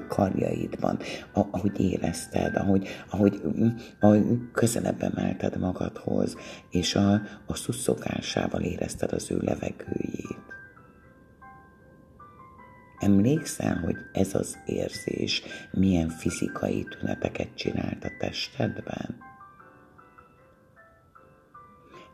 karjaidban, 0.08 1.00
ahogy 1.34 1.80
érezted, 1.80 2.56
ahogy, 2.56 2.88
ahogy, 3.10 3.42
ahogy 4.00 4.24
közelebb 4.52 5.02
emelted 5.02 5.60
magadhoz, 5.60 6.36
és 6.70 6.96
a, 6.96 7.22
a 7.46 7.56
szuszogásával 7.56 8.62
érezted 8.62 9.12
az 9.12 9.32
ő 9.32 9.38
levegőjét. 9.42 10.40
Emlékszel, 13.00 13.76
hogy 13.76 13.96
ez 14.14 14.36
az 14.36 14.58
érzés 14.66 15.44
milyen 15.72 16.10
fizikai 16.10 16.84
tüneteket 16.84 17.56
csinált 17.56 18.04
a 18.04 18.12
testedben? 18.20 19.31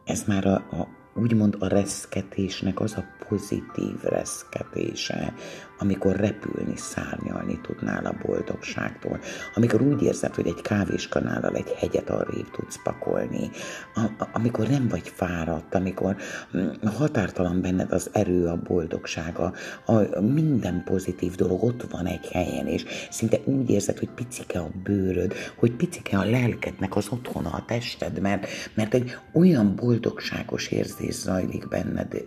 Ez 0.07 0.23
már 0.27 0.45
a, 0.45 0.53
a 0.53 0.87
úgymond 1.15 1.55
a 1.59 1.67
reszketésnek 1.67 2.79
az 2.79 2.93
a 2.93 3.05
pozitív 3.27 4.01
reszketése, 4.01 5.33
amikor 5.79 6.15
repülni, 6.15 6.77
szárnyalni 6.77 7.59
tudnál 7.61 8.05
a 8.05 8.17
boldogságtól, 8.25 9.19
amikor 9.55 9.81
úgy 9.81 10.01
érzed, 10.01 10.35
hogy 10.35 10.47
egy 10.47 10.61
kávéskanállal 10.61 11.55
egy 11.55 11.71
hegyet 11.71 12.09
arrébb 12.09 12.51
tudsz 12.51 12.79
pakolni, 12.83 13.49
a, 13.95 14.27
amikor 14.31 14.67
nem 14.67 14.87
vagy 14.87 15.11
fáradt, 15.15 15.75
amikor 15.75 16.15
mm, 16.57 16.67
határtalan 16.97 17.61
benned 17.61 17.91
az 17.91 18.09
erő, 18.13 18.45
a 18.45 18.61
boldogság, 18.63 19.37
a, 19.37 19.53
a 19.85 20.21
minden 20.21 20.83
pozitív 20.83 21.35
dolog 21.35 21.63
ott 21.63 21.91
van 21.91 22.05
egy 22.05 22.27
helyen, 22.31 22.67
és 22.67 22.85
szinte 23.09 23.37
úgy 23.43 23.69
érzed, 23.69 23.97
hogy 23.97 24.09
picike 24.09 24.59
a 24.59 24.69
bőröd, 24.83 25.33
hogy 25.55 25.71
picike 25.71 26.17
a 26.17 26.29
lelkednek 26.29 26.95
az 26.95 27.07
otthona, 27.09 27.49
a 27.49 27.63
tested, 27.65 28.19
mert, 28.19 28.47
mert 28.73 28.93
egy 28.93 29.17
olyan 29.33 29.75
boldogságos 29.75 30.67
érzés 30.67 31.13
zajlik 31.13 31.67
benned, 31.67 32.23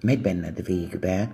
megy 0.00 0.20
benned 0.20 0.64
végbe, 0.64 1.30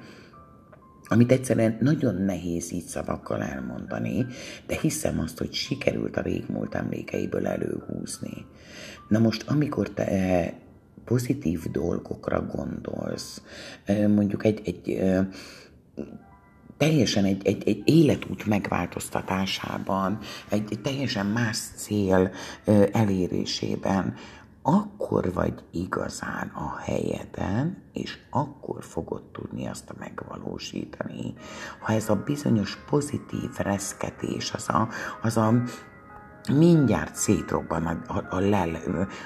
amit 1.08 1.32
egyszerűen 1.32 1.76
nagyon 1.80 2.14
nehéz 2.14 2.72
így 2.72 2.84
szavakkal 2.84 3.42
elmondani, 3.42 4.26
de 4.66 4.78
hiszem 4.80 5.20
azt, 5.20 5.38
hogy 5.38 5.52
sikerült 5.52 6.16
a 6.16 6.20
régmúlt 6.20 6.74
emlékeiből 6.74 7.46
előhúzni. 7.46 8.46
Na 9.08 9.18
most, 9.18 9.44
amikor 9.46 9.90
te 9.90 10.06
eh, 10.06 10.52
pozitív 11.04 11.70
dolgokra 11.70 12.46
gondolsz, 12.46 13.42
eh, 13.84 14.08
mondjuk 14.08 14.44
egy, 14.44 14.60
egy 14.64 14.90
eh, 14.90 15.26
teljesen 16.76 17.24
egy, 17.24 17.46
egy, 17.46 17.68
egy 17.68 17.82
életút 17.84 18.46
megváltoztatásában, 18.46 20.18
egy, 20.48 20.64
egy 20.70 20.80
teljesen 20.80 21.26
más 21.26 21.58
cél 21.76 22.30
elérésében, 22.92 24.14
akkor 24.62 25.32
vagy 25.32 25.64
igazán 25.70 26.52
a 26.54 26.76
helyeden, 26.78 27.82
és 27.92 28.18
akkor 28.30 28.84
fogod 28.84 29.22
tudni 29.22 29.66
azt 29.66 29.94
megvalósítani. 29.98 31.34
Ha 31.80 31.92
ez 31.92 32.08
a 32.08 32.22
bizonyos 32.22 32.76
pozitív 32.76 33.50
reszketés, 33.56 34.52
az 34.52 34.68
a, 34.68 34.88
az 35.22 35.36
a 35.36 35.52
mindjárt 36.48 37.14
szétrobban 37.14 37.86
a, 37.86 38.12
a, 38.12 38.26
a, 38.30 38.38
lel, 38.38 38.68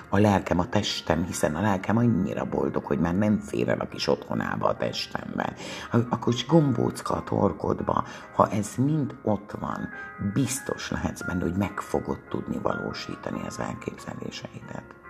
a 0.08 0.18
lelkem, 0.18 0.58
a 0.58 0.68
testem, 0.68 1.24
hiszen 1.24 1.54
a 1.54 1.60
lelkem 1.60 1.96
annyira 1.96 2.44
boldog, 2.44 2.84
hogy 2.84 2.98
már 2.98 3.14
nem 3.14 3.38
fér 3.38 3.68
el 3.68 3.78
a 3.78 3.88
kis 3.88 4.08
otthonába 4.08 4.68
a 4.68 4.76
testemben. 4.76 5.52
Akkor 5.90 6.32
is 6.32 6.46
gombócka 6.46 7.14
a 7.14 7.22
torkodba, 7.22 8.04
ha 8.34 8.48
ez 8.48 8.74
mind 8.76 9.14
ott 9.22 9.50
van, 9.60 9.88
biztos 10.34 10.90
lehetsz 10.90 11.22
benne, 11.22 11.42
hogy 11.42 11.56
meg 11.56 11.80
fogod 11.80 12.18
tudni 12.28 12.58
valósítani 12.62 13.40
az 13.46 13.58
elképzeléseidet. 13.58 15.05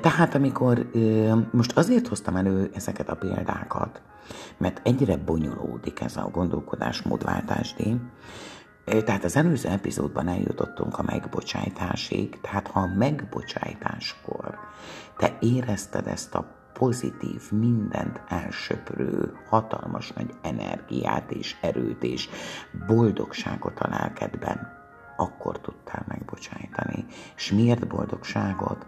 Tehát 0.00 0.34
amikor 0.34 0.90
most 1.50 1.76
azért 1.76 2.08
hoztam 2.08 2.36
elő 2.36 2.70
ezeket 2.74 3.08
a 3.08 3.16
példákat, 3.16 4.02
mert 4.56 4.80
egyre 4.84 5.16
bonyolódik 5.16 6.00
ez 6.00 6.16
a 6.16 6.30
gondolkodásmódváltásdé, 6.32 7.96
tehát 9.04 9.24
az 9.24 9.36
előző 9.36 9.68
epizódban 9.68 10.28
eljutottunk 10.28 10.98
a 10.98 11.02
megbocsájtásig, 11.02 12.40
tehát 12.40 12.66
ha 12.66 12.80
a 12.80 12.94
megbocsájtáskor 12.96 14.58
te 15.16 15.36
érezted 15.40 16.06
ezt 16.06 16.34
a 16.34 16.56
pozitív, 16.72 17.50
mindent 17.50 18.20
elsöprő, 18.28 19.32
hatalmas 19.48 20.12
nagy 20.12 20.34
energiát 20.42 21.30
és 21.30 21.56
erőt 21.60 22.02
és 22.02 22.28
boldogságot 22.86 23.78
a 23.80 23.88
lelkedben, 23.88 24.76
akkor 25.16 25.60
tudtál 25.60 26.04
megbocsájtani. 26.08 27.04
És 27.36 27.52
miért 27.52 27.86
boldogságot? 27.86 28.86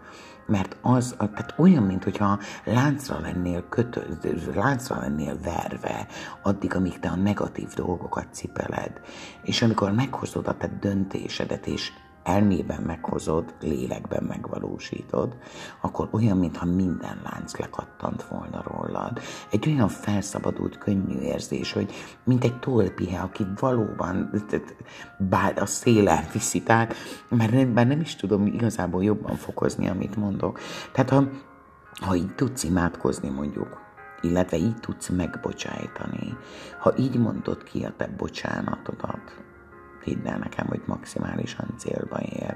Mert 0.51 0.77
az, 0.81 1.15
tehát 1.17 1.53
olyan, 1.57 1.83
mint 1.83 2.03
hogyha 2.03 2.39
láncra 2.63 3.19
lennél 3.19 3.69
kötő, 3.69 4.17
láncra 4.55 4.99
lennél 4.99 5.39
verve, 5.43 6.07
addig, 6.41 6.75
amíg 6.75 6.99
te 6.99 7.09
a 7.09 7.15
negatív 7.15 7.67
dolgokat 7.73 8.27
cipeled. 8.31 9.01
És 9.43 9.61
amikor 9.61 9.91
meghozod 9.91 10.47
a 10.47 10.57
te 10.57 10.69
döntésedet, 10.79 11.67
és 11.67 11.91
elmében 12.23 12.81
meghozod, 12.81 13.53
lélekben 13.61 14.23
megvalósítod, 14.23 15.37
akkor 15.81 16.09
olyan, 16.11 16.37
mintha 16.37 16.65
minden 16.65 17.21
lánc 17.23 17.57
lekattant 17.57 18.23
volna 18.23 18.63
rólad. 18.67 19.19
Egy 19.51 19.67
olyan 19.67 19.87
felszabadult, 19.87 20.77
könnyű 20.77 21.19
érzés, 21.19 21.73
hogy 21.73 21.93
mint 22.23 22.43
egy 22.43 22.59
tolpihe, 22.59 23.19
aki 23.19 23.45
valóban 23.59 24.31
bár 25.17 25.61
a 25.61 25.65
szélen 25.65 26.23
viszi, 26.33 26.63
tehát 26.63 26.93
már 27.29 27.65
már 27.65 27.87
nem 27.87 27.99
is 27.99 28.15
tudom 28.15 28.45
igazából 28.45 29.03
jobban 29.03 29.35
fokozni, 29.35 29.87
amit 29.87 30.15
mondok. 30.15 30.59
Tehát 30.91 31.09
ha, 31.09 31.27
ha 32.05 32.15
így 32.15 32.35
tudsz 32.35 32.63
imádkozni 32.63 33.29
mondjuk, 33.29 33.79
illetve 34.21 34.57
így 34.57 34.79
tudsz 34.79 35.09
megbocsájtani, 35.09 36.37
ha 36.79 36.93
így 36.97 37.17
mondod 37.17 37.63
ki 37.63 37.83
a 37.83 37.93
te 37.97 38.07
bocsánatodat, 38.17 39.41
hidd 40.03 40.27
el 40.27 40.37
nekem, 40.37 40.67
hogy 40.67 40.81
maximálisan 40.85 41.73
célba 41.77 42.19
ér. 42.19 42.55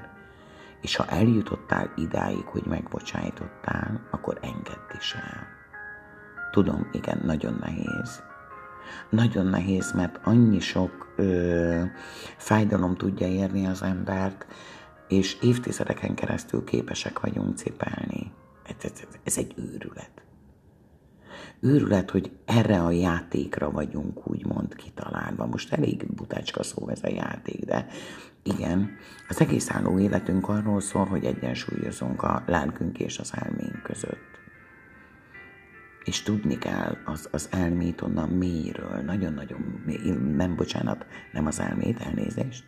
És 0.80 0.96
ha 0.96 1.06
eljutottál 1.06 1.92
idáig, 1.96 2.44
hogy 2.44 2.64
megbocsájtottál, 2.66 4.06
akkor 4.10 4.38
engedd 4.42 4.96
is 4.98 5.14
el. 5.14 5.46
Tudom, 6.50 6.88
igen, 6.92 7.20
nagyon 7.24 7.56
nehéz. 7.60 8.22
Nagyon 9.10 9.46
nehéz, 9.46 9.92
mert 9.92 10.18
annyi 10.22 10.60
sok 10.60 11.12
ö, 11.16 11.82
fájdalom 12.36 12.94
tudja 12.94 13.26
érni 13.26 13.66
az 13.66 13.82
embert, 13.82 14.46
és 15.08 15.36
évtizedeken 15.40 16.14
keresztül 16.14 16.64
képesek 16.64 17.20
vagyunk 17.20 17.56
cipelni. 17.56 18.32
Ez, 18.62 18.90
ez, 18.90 19.02
ez 19.22 19.38
egy 19.38 19.54
őrület 19.56 20.25
őrület, 21.60 22.10
hogy 22.10 22.30
erre 22.44 22.82
a 22.82 22.90
játékra 22.90 23.70
vagyunk 23.70 24.28
úgymond 24.28 24.74
kitalálva. 24.74 25.46
Most 25.46 25.72
elég 25.72 26.06
butácska 26.14 26.62
szó 26.62 26.88
ez 26.88 27.00
a 27.02 27.08
játék, 27.08 27.64
de 27.64 27.86
igen, 28.42 28.96
az 29.28 29.40
egész 29.40 29.70
álló 29.70 29.98
életünk 29.98 30.48
arról 30.48 30.80
szól, 30.80 31.04
hogy 31.04 31.24
egyensúlyozunk 31.24 32.22
a 32.22 32.42
lelkünk 32.46 32.98
és 32.98 33.18
az 33.18 33.32
elménk 33.34 33.82
között. 33.82 34.36
És 36.06 36.22
tudni 36.22 36.58
kell 36.58 36.96
az, 37.04 37.28
az 37.32 37.48
elmét 37.50 38.00
onnan 38.00 38.28
mélyről, 38.28 39.00
nagyon-nagyon, 39.04 39.82
nem 40.36 40.56
bocsánat, 40.56 41.06
nem 41.32 41.46
az 41.46 41.60
elmét, 41.60 42.00
elnézést, 42.00 42.64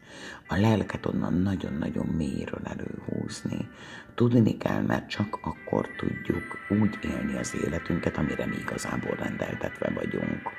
a 0.46 0.56
lelket 0.56 1.06
onnan 1.06 1.34
nagyon-nagyon 1.34 2.06
mélyről 2.06 2.60
előhúzni. 2.64 3.68
Tudni 4.14 4.56
kell, 4.56 4.82
mert 4.82 5.08
csak 5.08 5.38
akkor 5.40 5.88
tudjuk 5.96 6.58
úgy 6.80 6.98
élni 7.02 7.36
az 7.36 7.54
életünket, 7.64 8.16
amire 8.16 8.46
mi 8.46 8.56
igazából 8.56 9.16
rendeltetve 9.16 9.90
vagyunk. 9.90 10.50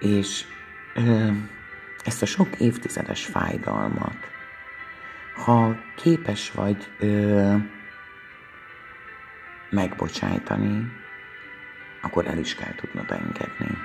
És 0.00 0.44
ezt 2.04 2.22
a 2.22 2.26
sok 2.26 2.60
évtizedes 2.60 3.26
fájdalmat, 3.26 4.16
ha 5.44 5.76
képes 5.96 6.50
vagy 6.50 6.88
ö, 6.98 7.54
megbocsájtani, 9.70 11.00
akkor 12.02 12.26
el 12.26 12.38
is 12.38 12.54
kell 12.54 12.74
tudnod 12.74 13.10
engedni. 13.10 13.78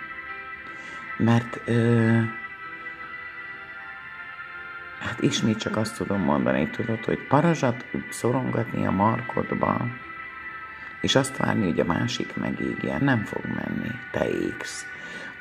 Mert 1.18 1.60
ö, 1.66 2.20
hát 5.00 5.22
ismét 5.22 5.58
csak 5.58 5.78
azt 5.78 5.98
tudom 5.98 6.22
mondani, 6.22 6.70
tudod, 6.70 7.06
hogy 7.06 7.28
parazsat 7.28 7.86
szorongatni 8.10 8.86
a 8.86 8.92
markodba, 8.92 9.86
és 11.02 11.16
azt 11.16 11.38
várni, 11.38 11.66
hogy 11.66 11.80
a 11.80 11.86
másik 11.86 12.36
megégjen, 12.36 13.04
nem 13.04 13.24
fog 13.24 13.46
menni. 13.46 13.92
Te 14.12 14.30
égsz. 14.30 14.86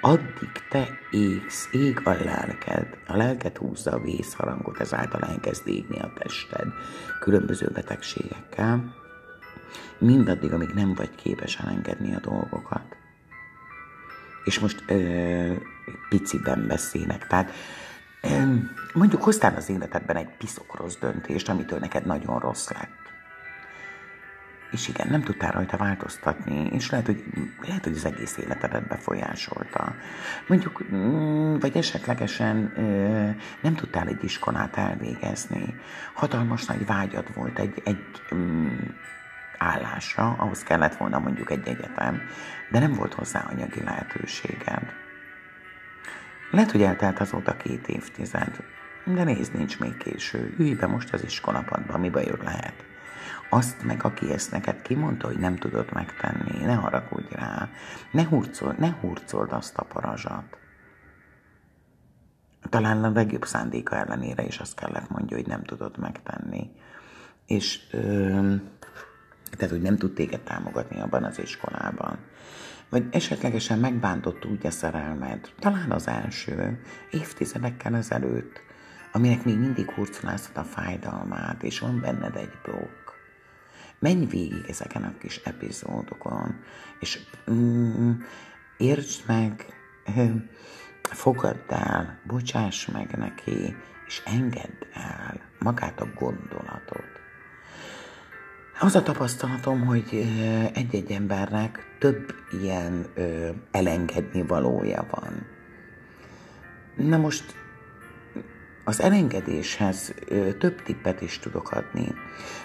Addig 0.00 0.50
te 0.68 0.99
égsz, 1.11 1.68
ég 1.73 2.00
a 2.04 2.11
lelked. 2.11 2.99
A 3.06 3.16
lelked 3.16 3.56
húzza 3.56 3.90
a 3.90 4.00
vészharangot, 4.00 4.80
ezáltal 4.80 5.21
elkezd 5.21 5.68
égni 5.68 5.99
a 5.99 6.12
tested 6.18 6.66
különböző 7.21 7.71
betegségekkel 7.75 8.95
mindaddig, 9.98 10.52
amíg 10.52 10.68
nem 10.68 10.94
vagy 10.94 11.14
képes 11.14 11.56
elengedni 11.56 12.14
a 12.14 12.20
dolgokat. 12.20 12.96
És 14.44 14.58
most 14.58 14.84
ö, 14.86 15.52
piciben 16.08 16.66
beszélek, 16.66 17.26
tehát 17.26 17.50
ö, 18.22 18.54
mondjuk 18.92 19.22
hoztál 19.22 19.54
az 19.56 19.68
életedben 19.68 20.16
egy 20.16 20.36
piszok 20.38 20.76
rossz 20.76 20.96
döntést, 20.96 21.48
amitől 21.48 21.78
neked 21.78 22.06
nagyon 22.06 22.38
rossz 22.38 22.70
lett. 22.70 23.06
És 24.70 24.88
igen, 24.88 25.08
nem 25.08 25.22
tudtál 25.22 25.52
rajta 25.52 25.76
változtatni, 25.76 26.68
és 26.72 26.90
lehet, 26.90 27.06
hogy, 27.06 27.24
lehet, 27.66 27.84
hogy 27.84 27.92
az 27.96 28.04
egész 28.04 28.36
életedet 28.36 28.86
befolyásolta. 28.86 29.94
Mondjuk, 30.48 30.84
mm, 30.92 31.58
vagy 31.58 31.76
esetlegesen 31.76 32.72
nem 33.60 33.74
tudtál 33.74 34.08
egy 34.08 34.24
iskolát 34.24 34.76
elvégezni. 34.76 35.74
Hatalmas 36.14 36.64
nagy 36.64 36.86
vágyad 36.86 37.34
volt 37.34 37.58
egy, 37.58 37.82
egy 37.84 38.04
mm, 38.34 38.68
állásra, 39.58 40.34
ahhoz 40.38 40.62
kellett 40.62 40.96
volna 40.96 41.18
mondjuk 41.18 41.50
egy 41.50 41.68
egyetem, 41.68 42.20
de 42.70 42.78
nem 42.78 42.92
volt 42.92 43.14
hozzá 43.14 43.46
anyagi 43.50 43.82
lehetőséged. 43.82 44.82
Lehet, 46.50 46.70
hogy 46.70 46.82
eltelt 46.82 47.20
azóta 47.20 47.56
két 47.56 47.88
évtized, 47.88 48.64
de 49.04 49.25
nézd, 49.25 49.54
nincs 49.54 49.78
még 49.78 49.96
késő. 49.96 50.54
Ülj 50.58 50.75
be 50.75 50.86
most 50.86 51.12
az 51.12 51.25
iskolapadba, 51.25 51.98
mi 51.98 52.10
bajod 52.10 52.42
lehet. 52.44 52.84
Azt 53.50 53.84
meg, 53.84 54.04
aki 54.04 54.32
ezt 54.32 54.50
neked 54.50 54.82
kimondta, 54.82 55.26
hogy 55.26 55.38
nem 55.38 55.56
tudod 55.56 55.92
megtenni, 55.92 56.64
ne 56.64 56.75
haragudj 56.75 57.34
rá, 57.34 57.68
ne, 58.10 58.25
hurcol, 58.25 58.75
ne 58.78 58.90
hurcold 59.00 59.52
azt 59.52 59.78
a 59.78 59.84
parazsat. 59.84 60.58
Talán 62.68 63.04
a 63.04 63.10
legjobb 63.10 63.44
szándéka 63.44 63.96
ellenére 63.96 64.42
is 64.42 64.58
azt 64.58 64.75
kellett 64.75 65.08
mondja, 65.08 65.36
hogy 65.36 65.46
nem 65.46 65.64
tudod 65.64 65.98
megtenni. 65.98 66.70
És 67.46 67.80
ö, 67.92 68.54
tehát, 69.50 69.70
hogy 69.70 69.82
nem 69.82 69.96
tud 69.96 70.14
téged 70.14 70.40
támogatni 70.40 71.00
abban 71.00 71.24
az 71.24 71.38
iskolában. 71.38 72.18
Vagy 72.88 73.06
esetlegesen 73.10 73.78
megbántott 73.78 74.44
úgy 74.44 74.66
a 74.66 74.70
szerelmed, 74.70 75.50
talán 75.58 75.90
az 75.90 76.06
első, 76.06 76.80
évtizedekkel 77.10 77.96
ezelőtt, 77.96 78.60
aminek 79.12 79.44
még 79.44 79.58
mindig 79.58 79.90
hurcoláztat 79.90 80.56
a 80.56 80.64
fájdalmát, 80.64 81.62
és 81.62 81.78
van 81.78 82.00
benned 82.00 82.36
egy 82.36 82.52
blokk. 82.62 83.10
Menj 83.98 84.24
végig 84.24 84.64
ezeken 84.68 85.02
a 85.02 85.18
kis 85.18 85.40
epizódokon, 85.44 86.60
és 87.00 87.20
mm, 87.50 88.12
értsd 88.76 89.22
meg, 89.26 89.66
fogadd 91.02 91.72
el, 91.72 92.18
bocsáss 92.26 92.86
meg 92.86 93.16
neki, 93.18 93.76
és 94.06 94.22
engedd 94.24 94.82
el 94.92 95.40
magát 95.58 96.00
a 96.00 96.08
gondolatot. 96.14 97.15
Az 98.80 98.95
a 98.95 99.02
tapasztalatom, 99.02 99.85
hogy 99.85 100.26
egy-egy 100.73 101.11
embernek 101.11 101.97
több 101.99 102.35
ilyen 102.62 103.06
elengedni 103.71 104.42
valója 104.42 105.06
van. 105.11 105.47
Na 106.97 107.16
most 107.16 107.54
az 108.88 109.00
elengedéshez 109.00 110.14
ö, 110.28 110.52
több 110.52 110.82
tippet 110.82 111.20
is 111.20 111.38
tudok 111.38 111.70
adni. 111.70 112.14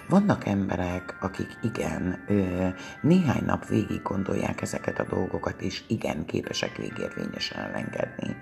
Vannak 0.09 0.45
emberek, 0.45 1.15
akik 1.19 1.47
igen, 1.61 2.23
ö, 2.27 2.67
néhány 3.01 3.43
nap 3.45 3.67
végig 3.67 4.01
gondolják 4.01 4.61
ezeket 4.61 4.99
a 4.99 5.03
dolgokat, 5.03 5.61
és 5.61 5.83
igen, 5.87 6.25
képesek 6.25 6.75
végérvényesen 6.75 7.59
elengedni. 7.59 8.35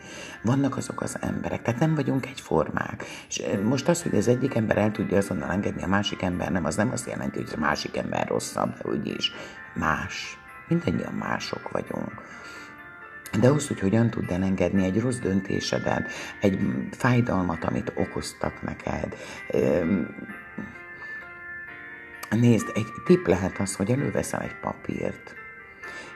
Vannak 0.44 0.78
azok 0.78 1.02
az 1.02 1.18
emberek, 1.22 1.62
tehát 1.62 1.80
nem 1.80 1.96
vagyunk 1.96 2.26
egyformák. 2.26 3.06
És 3.28 3.44
most 3.64 3.88
az, 3.88 4.04
hogy 4.04 4.16
az 4.16 4.28
egyik 4.28 4.56
ember 4.56 4.78
el 4.78 4.92
tudja 4.92 5.18
azonnal 5.18 5.52
engedni, 5.52 5.84
a 5.84 5.88
másik 5.88 6.22
ember 6.22 6.52
nem, 6.52 6.66
az 6.66 6.76
nem 6.76 6.92
azt 6.92 7.08
jelenti, 7.08 7.38
hogy 7.38 7.54
a 7.56 7.60
másik 7.60 7.98
ember 7.98 8.28
rosszabb, 8.28 8.78
de 8.78 8.90
úgyis 8.90 9.32
más. 9.74 10.38
Mindennyian 10.68 11.14
mások 11.14 11.72
vagyunk. 11.72 12.22
De 13.40 13.48
ahhoz, 13.48 13.68
hogy 13.68 13.80
hogyan 13.80 14.10
tud 14.10 14.32
elengedni 14.32 14.84
egy 14.84 15.00
rossz 15.00 15.18
döntésedet, 15.18 16.12
egy 16.42 16.60
fájdalmat, 16.92 17.64
amit 17.64 17.92
okoztak 17.96 18.62
neked. 18.62 19.16
Nézd, 22.30 22.72
egy 22.74 22.88
tip 23.06 23.28
lehet 23.28 23.60
az, 23.60 23.76
hogy 23.76 23.92
előveszel 23.92 24.42
egy 24.42 24.56
papírt, 24.56 25.36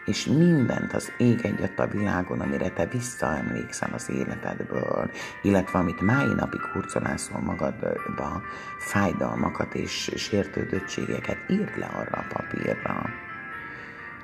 és 0.06 0.26
mindent 0.26 0.94
az 0.94 1.12
ég 1.18 1.40
egyet 1.46 1.80
a 1.80 1.88
világon, 1.88 2.40
amire 2.40 2.70
te 2.70 2.86
visszaemlékszel 2.86 3.90
az 3.94 4.10
életedből, 4.10 5.12
illetve 5.42 5.80
amit 5.80 6.02
mái 6.02 6.34
napig 6.34 6.62
hurcolászol 6.62 7.40
magadba, 7.40 8.42
fájdalmakat 8.80 9.76
és 9.76 10.12
sértődöttségeket, 10.16 11.38
írd 11.50 11.78
le 11.78 11.86
arra 11.86 12.18
a 12.18 12.34
papírra. 12.34 13.10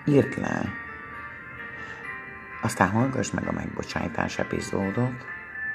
Írd 0.06 0.38
le, 0.38 0.74
aztán 2.62 2.90
hallgass 2.90 3.32
meg 3.32 3.48
a 3.48 3.52
megbocsájtás 3.52 4.38
epizódot, 4.40 5.26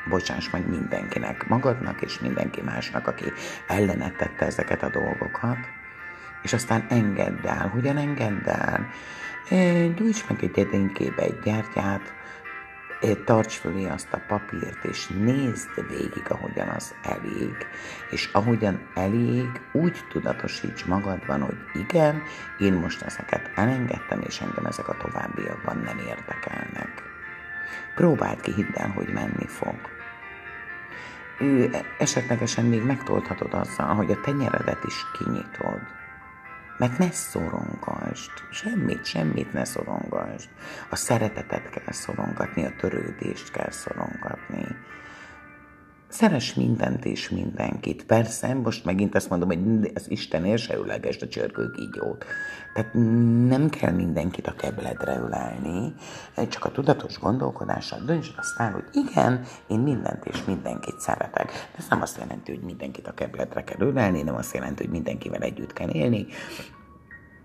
bocsáss 0.08 0.50
meg 0.50 0.68
mindenkinek, 0.68 1.48
magadnak 1.48 2.02
és 2.02 2.18
mindenki 2.18 2.60
másnak, 2.60 3.06
aki 3.06 3.32
ellenet 3.66 4.16
tette 4.16 4.46
ezeket 4.46 4.82
a 4.82 4.90
dolgokat, 4.90 5.58
és 6.42 6.52
aztán 6.52 6.86
engedd 6.88 7.46
el. 7.46 7.68
Hogyan 7.68 7.96
engedd 7.96 8.48
el? 8.48 8.88
Gyújts 9.94 10.28
meg 10.28 10.42
egy 10.42 10.58
edénykébe 10.58 11.22
egy 11.22 11.38
gyertyát, 11.44 12.12
tarts 13.24 13.58
fölé 13.58 13.88
azt 13.88 14.12
a 14.12 14.22
papírt, 14.26 14.84
és 14.84 15.06
nézd 15.06 15.88
végig, 15.88 16.24
ahogyan 16.28 16.68
az 16.68 16.94
elég. 17.02 17.56
És 18.10 18.30
ahogyan 18.32 18.80
elég, 18.94 19.60
úgy 19.72 20.04
tudatosíts 20.08 20.84
magadban, 20.84 21.40
hogy 21.40 21.56
igen, 21.72 22.22
én 22.58 22.72
most 22.72 23.02
ezeket 23.02 23.50
elengedtem, 23.54 24.20
és 24.20 24.40
engem 24.40 24.66
ezek 24.66 24.88
a 24.88 24.96
továbbiakban 24.96 25.76
nem 25.76 25.98
érdekelnek. 25.98 27.02
Próbáld 27.94 28.40
ki, 28.40 28.52
hidd 28.52 28.74
el, 28.74 28.88
hogy 28.88 29.08
menni 29.12 29.46
fog. 29.46 29.76
Ő 31.40 31.70
esetlegesen 31.98 32.64
még 32.64 32.82
megtoldhatod 32.82 33.54
azzal, 33.54 33.94
hogy 33.94 34.10
a 34.10 34.20
tenyeredet 34.20 34.84
is 34.84 35.04
kinyitod 35.18 35.80
mert 36.76 36.98
ne 36.98 37.10
szorongasd, 37.10 38.30
semmit, 38.50 39.04
semmit 39.04 39.52
ne 39.52 39.64
szorongasd. 39.64 40.48
A 40.90 40.96
szeretetet 40.96 41.70
kell 41.70 41.92
szorongatni, 41.92 42.64
a 42.64 42.76
törődést 42.76 43.50
kell 43.50 43.70
szorongatni. 43.70 44.66
Szeres 46.08 46.54
mindent 46.54 47.04
és 47.04 47.28
mindenkit. 47.28 48.04
Persze, 48.04 48.54
most 48.54 48.84
megint 48.84 49.14
azt 49.14 49.30
mondom, 49.30 49.48
hogy 49.48 49.90
az 49.94 50.10
Isten 50.10 50.44
érsejüleges 50.44 51.20
a 51.20 51.28
csörgő 51.28 51.70
kígyót. 51.70 52.24
Tehát 52.74 52.94
nem 53.48 53.70
kell 53.70 53.92
mindenkit 53.92 54.46
a 54.46 54.54
kebledre 54.54 55.18
ölelni, 55.18 55.94
csak 56.48 56.64
a 56.64 56.70
tudatos 56.70 57.18
gondolkodással 57.18 58.00
döntsd 58.06 58.34
aztán, 58.36 58.72
hogy 58.72 58.84
igen, 58.92 59.44
én 59.66 59.78
mindent 59.78 60.24
és 60.24 60.44
mindenkit 60.44 61.00
szeretek. 61.00 61.46
De 61.46 61.78
ez 61.78 61.86
nem 61.88 62.02
azt 62.02 62.18
jelenti, 62.18 62.54
hogy 62.54 62.64
mindenkit 62.64 63.06
a 63.08 63.14
kebledre 63.14 63.64
kell 63.64 63.80
ölelni, 63.80 64.22
nem 64.22 64.34
azt 64.34 64.54
jelenti, 64.54 64.82
hogy 64.82 64.92
mindenkivel 64.92 65.40
együtt 65.40 65.72
kell 65.72 65.90
élni. 65.90 66.26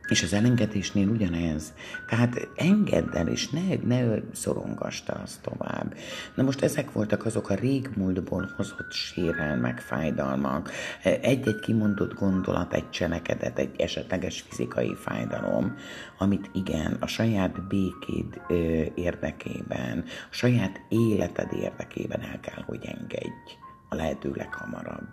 És 0.10 0.24
az 0.24 0.34
elengedésnél 0.34 1.08
ugyanez. 1.08 1.74
Tehát 2.08 2.50
engedd 2.56 3.16
el, 3.16 3.28
és 3.28 3.50
ne, 3.50 3.76
ne 3.84 4.20
szorongasta 4.32 5.14
azt 5.14 5.42
tovább. 5.42 5.96
Na 6.36 6.44
most 6.44 6.62
ezek 6.62 6.92
voltak 6.92 7.26
azok 7.26 7.50
a 7.50 7.56
régmúltból 7.56 8.50
hozott 8.56 8.92
sérelmek, 8.92 9.80
fájdalmak, 9.80 10.72
egy-egy 11.04 11.60
kimondott 11.60 12.14
gondolat, 12.14 12.74
egy 12.74 12.90
cselekedet, 12.90 13.60
egy 13.60 13.82
esetleges 13.82 14.42
fizikai 14.42 14.96
fájdalom, 14.96 15.76
amit 16.18 16.50
igen, 16.54 16.98
a 17.00 17.08
saját 17.08 17.68
békéd 17.68 18.42
érdekében, 18.96 20.04
a 20.06 20.34
saját 20.34 20.82
életed 20.90 21.54
érdekében 21.54 22.22
el 22.22 22.40
kell, 22.40 22.64
hogy 22.66 22.86
engedj 22.86 23.52
a 23.90 23.96
lehető 23.96 24.32
leghamarabb. 24.36 25.10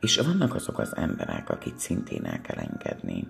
És 0.00 0.16
vannak 0.16 0.54
azok 0.54 0.78
az 0.78 0.96
emberek, 0.96 1.50
akit 1.50 1.78
szintén 1.78 2.24
el 2.24 2.40
kell 2.40 2.58
engedni 2.58 3.26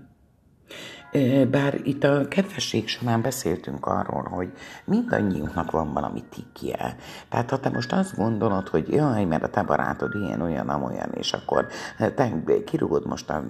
bár 1.51 1.81
itt 1.83 2.05
a 2.05 2.29
kedvesség 2.29 2.89
során 2.89 3.23
beszéltünk 3.23 3.87
arról, 3.87 4.23
hogy 4.23 4.53
mindannyiunknak 4.85 5.71
van 5.71 5.93
valami 5.93 6.25
tikje. 6.29 6.97
Tehát 7.29 7.51
ha 7.51 7.61
te 7.61 7.69
most 7.69 7.93
azt 7.93 8.17
gondolod, 8.17 8.69
hogy 8.69 8.89
jaj, 8.89 9.25
mert 9.25 9.43
a 9.43 9.49
te 9.49 9.63
barátod 9.63 10.15
ilyen, 10.15 10.41
olyan, 10.41 10.69
amolyan, 10.69 11.13
és 11.13 11.33
akkor 11.33 11.67
te 12.15 12.33
kirúgod 12.65 13.07
most 13.07 13.31
a, 13.31 13.43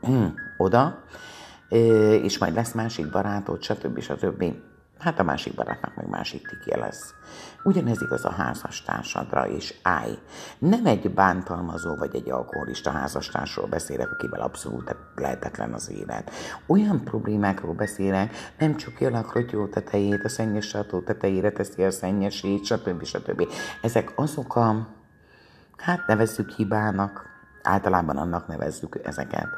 hm, 0.00 0.24
oda, 0.56 1.02
és 2.22 2.38
majd 2.38 2.54
lesz 2.54 2.72
másik 2.72 3.10
barátod, 3.10 3.62
stb. 3.62 4.00
stb 4.00 4.44
hát 4.98 5.18
a 5.18 5.22
másik 5.22 5.54
barátnak 5.54 5.94
meg 5.94 6.08
másik 6.08 6.48
tikje 6.48 6.76
lesz. 6.76 7.14
Ugyanez 7.64 8.02
igaz 8.02 8.24
a 8.24 8.30
házastársadra, 8.30 9.48
és 9.48 9.74
állj, 9.82 10.18
nem 10.58 10.86
egy 10.86 11.14
bántalmazó 11.14 11.94
vagy 11.94 12.14
egy 12.14 12.30
alkoholista 12.30 12.90
házastársról 12.90 13.66
beszélek, 13.66 14.10
akivel 14.10 14.40
abszolút 14.40 14.96
lehetetlen 15.14 15.72
az 15.72 15.90
élet. 15.90 16.30
Olyan 16.66 17.04
problémákról 17.04 17.74
beszélek, 17.74 18.34
nem 18.58 18.76
csak 18.76 19.00
a 19.00 19.20
krotyó 19.20 19.66
tetejét, 19.66 20.24
a 20.24 20.28
szennyes 20.28 20.66
sató 20.66 21.00
tetejére 21.00 21.52
teszi 21.52 21.82
a 21.82 21.90
szennyesét, 21.90 22.64
stb. 22.64 23.04
stb. 23.04 23.48
Ezek 23.82 24.12
azok 24.16 24.56
a, 24.56 24.88
hát 25.76 26.06
nevezzük 26.06 26.50
hibának, 26.50 27.32
általában 27.62 28.16
annak 28.16 28.46
nevezzük 28.46 29.00
ezeket, 29.04 29.48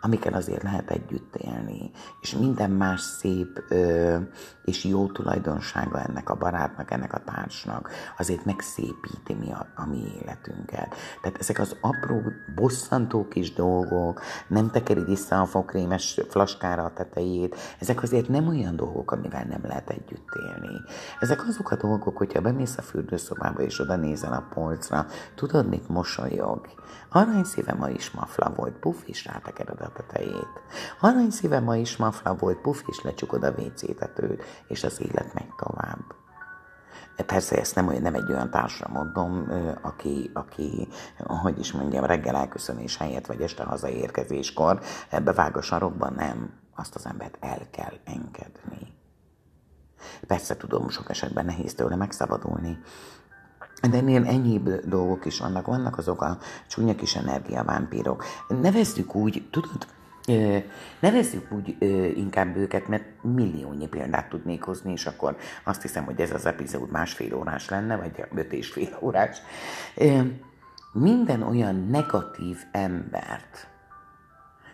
amikkel 0.00 0.32
azért 0.32 0.62
lehet 0.62 0.90
együtt 0.90 1.36
élni. 1.36 1.90
És 2.20 2.34
minden 2.34 2.70
más 2.70 3.00
szép 3.00 3.64
ö, 3.68 4.16
és 4.64 4.84
jó 4.84 5.06
tulajdonsága 5.06 6.00
ennek 6.00 6.30
a 6.30 6.34
barátnak, 6.34 6.90
ennek 6.90 7.12
a 7.12 7.22
társnak 7.24 7.90
azért 8.18 8.44
megszépíti 8.44 9.34
mi 9.34 9.52
a, 9.52 9.66
a 9.74 9.86
mi 9.86 10.02
életünket. 10.22 10.94
Tehát 11.22 11.38
ezek 11.38 11.58
az 11.58 11.76
apró, 11.80 12.22
bosszantó 12.54 13.28
kis 13.28 13.52
dolgok, 13.52 14.20
nem 14.48 14.70
tekeri 14.70 15.04
vissza 15.04 15.40
a 15.40 15.46
fokrémes 15.46 16.20
flaskára 16.28 16.84
a 16.84 16.92
tetejét, 16.92 17.56
ezek 17.78 18.02
azért 18.02 18.28
nem 18.28 18.48
olyan 18.48 18.76
dolgok, 18.76 19.10
amivel 19.10 19.44
nem 19.44 19.60
lehet 19.62 19.90
együtt 19.90 20.28
élni. 20.46 20.80
Ezek 21.20 21.46
azok 21.48 21.70
a 21.70 21.76
dolgok, 21.76 22.16
hogyha 22.16 22.40
bemész 22.40 22.78
a 22.78 22.82
fürdőszobába 22.82 23.62
és 23.62 23.80
oda 23.80 23.96
nézel 23.96 24.32
a 24.32 24.46
polcra, 24.54 25.06
tudod, 25.34 25.68
mit 25.68 25.88
mosolyog? 25.88 26.68
Aranyszíve 27.12 27.74
ma 27.74 27.88
is 27.88 28.10
mafla 28.10 28.52
volt, 28.54 28.74
puff 28.74 28.96
is 29.04 29.24
rátekered 29.24 29.80
a 29.80 29.92
tetejét. 29.92 30.62
Aranyszíve 31.00 31.60
ma 31.60 31.76
is 31.76 31.96
mafla 31.96 32.34
volt, 32.34 32.60
puff 32.60 32.78
is 32.86 33.02
lecsukod 33.02 33.42
a 33.42 33.50
WC-tetőt, 33.50 34.42
és 34.68 34.84
az 34.84 35.00
élet 35.00 35.34
megy 35.34 35.54
tovább. 35.56 36.14
Persze 37.26 37.58
ezt 37.58 37.74
nem, 37.74 37.86
nem 37.86 38.14
egy 38.14 38.30
olyan 38.30 38.50
társra 38.50 38.88
mondom, 38.92 39.52
aki, 39.82 40.30
aki, 40.34 40.88
hogy 41.18 41.58
is 41.58 41.72
mondjam, 41.72 42.04
reggel 42.04 42.36
elköszönés 42.36 42.96
helyett, 42.96 43.26
vagy 43.26 43.40
este 43.40 43.64
hazaérkezéskor 43.64 44.80
bevág 45.24 45.56
a 45.56 45.62
sarokban, 45.62 46.12
nem. 46.12 46.52
Azt 46.76 46.94
az 46.94 47.06
embert 47.06 47.36
el 47.40 47.70
kell 47.70 47.94
engedni. 48.04 48.98
Persze 50.26 50.56
tudom, 50.56 50.88
sok 50.88 51.10
esetben 51.10 51.44
nehéz 51.44 51.74
tőle 51.74 51.96
megszabadulni, 51.96 52.78
de 53.90 53.96
ennél 53.96 54.26
ennyibb 54.26 54.70
dolgok 54.84 55.24
is 55.24 55.38
vannak. 55.38 55.66
Vannak 55.66 55.98
azok 55.98 56.22
a 56.22 56.38
csúnya 56.68 56.94
kis 56.94 57.16
energiavámpírok. 57.16 58.24
Nevezzük 58.48 59.14
úgy, 59.14 59.48
tudod, 59.50 59.86
Nevezzük 61.00 61.52
úgy 61.52 61.76
inkább 62.16 62.56
őket, 62.56 62.88
mert 62.88 63.04
milliónyi 63.22 63.86
példát 63.88 64.28
tudnék 64.28 64.62
hozni, 64.62 64.92
és 64.92 65.06
akkor 65.06 65.36
azt 65.64 65.82
hiszem, 65.82 66.04
hogy 66.04 66.20
ez 66.20 66.30
az 66.30 66.46
epizód 66.46 66.90
másfél 66.90 67.34
órás 67.34 67.68
lenne, 67.68 67.96
vagy 67.96 68.24
öt 68.34 68.52
és 68.52 68.68
fél 68.68 68.98
órás. 69.00 69.38
Minden 70.92 71.42
olyan 71.42 71.86
negatív 71.90 72.58
embert, 72.72 73.68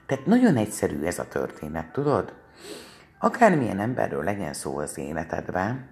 tehát 0.07 0.27
nagyon 0.27 0.57
egyszerű 0.57 1.03
ez 1.03 1.19
a 1.19 1.29
történet, 1.29 1.93
tudod? 1.93 2.33
Akármilyen 3.19 3.81
emberről 3.81 4.25
legyen 4.25 4.53
szó 4.53 4.79
az 4.79 4.99
életedben, 4.99 5.91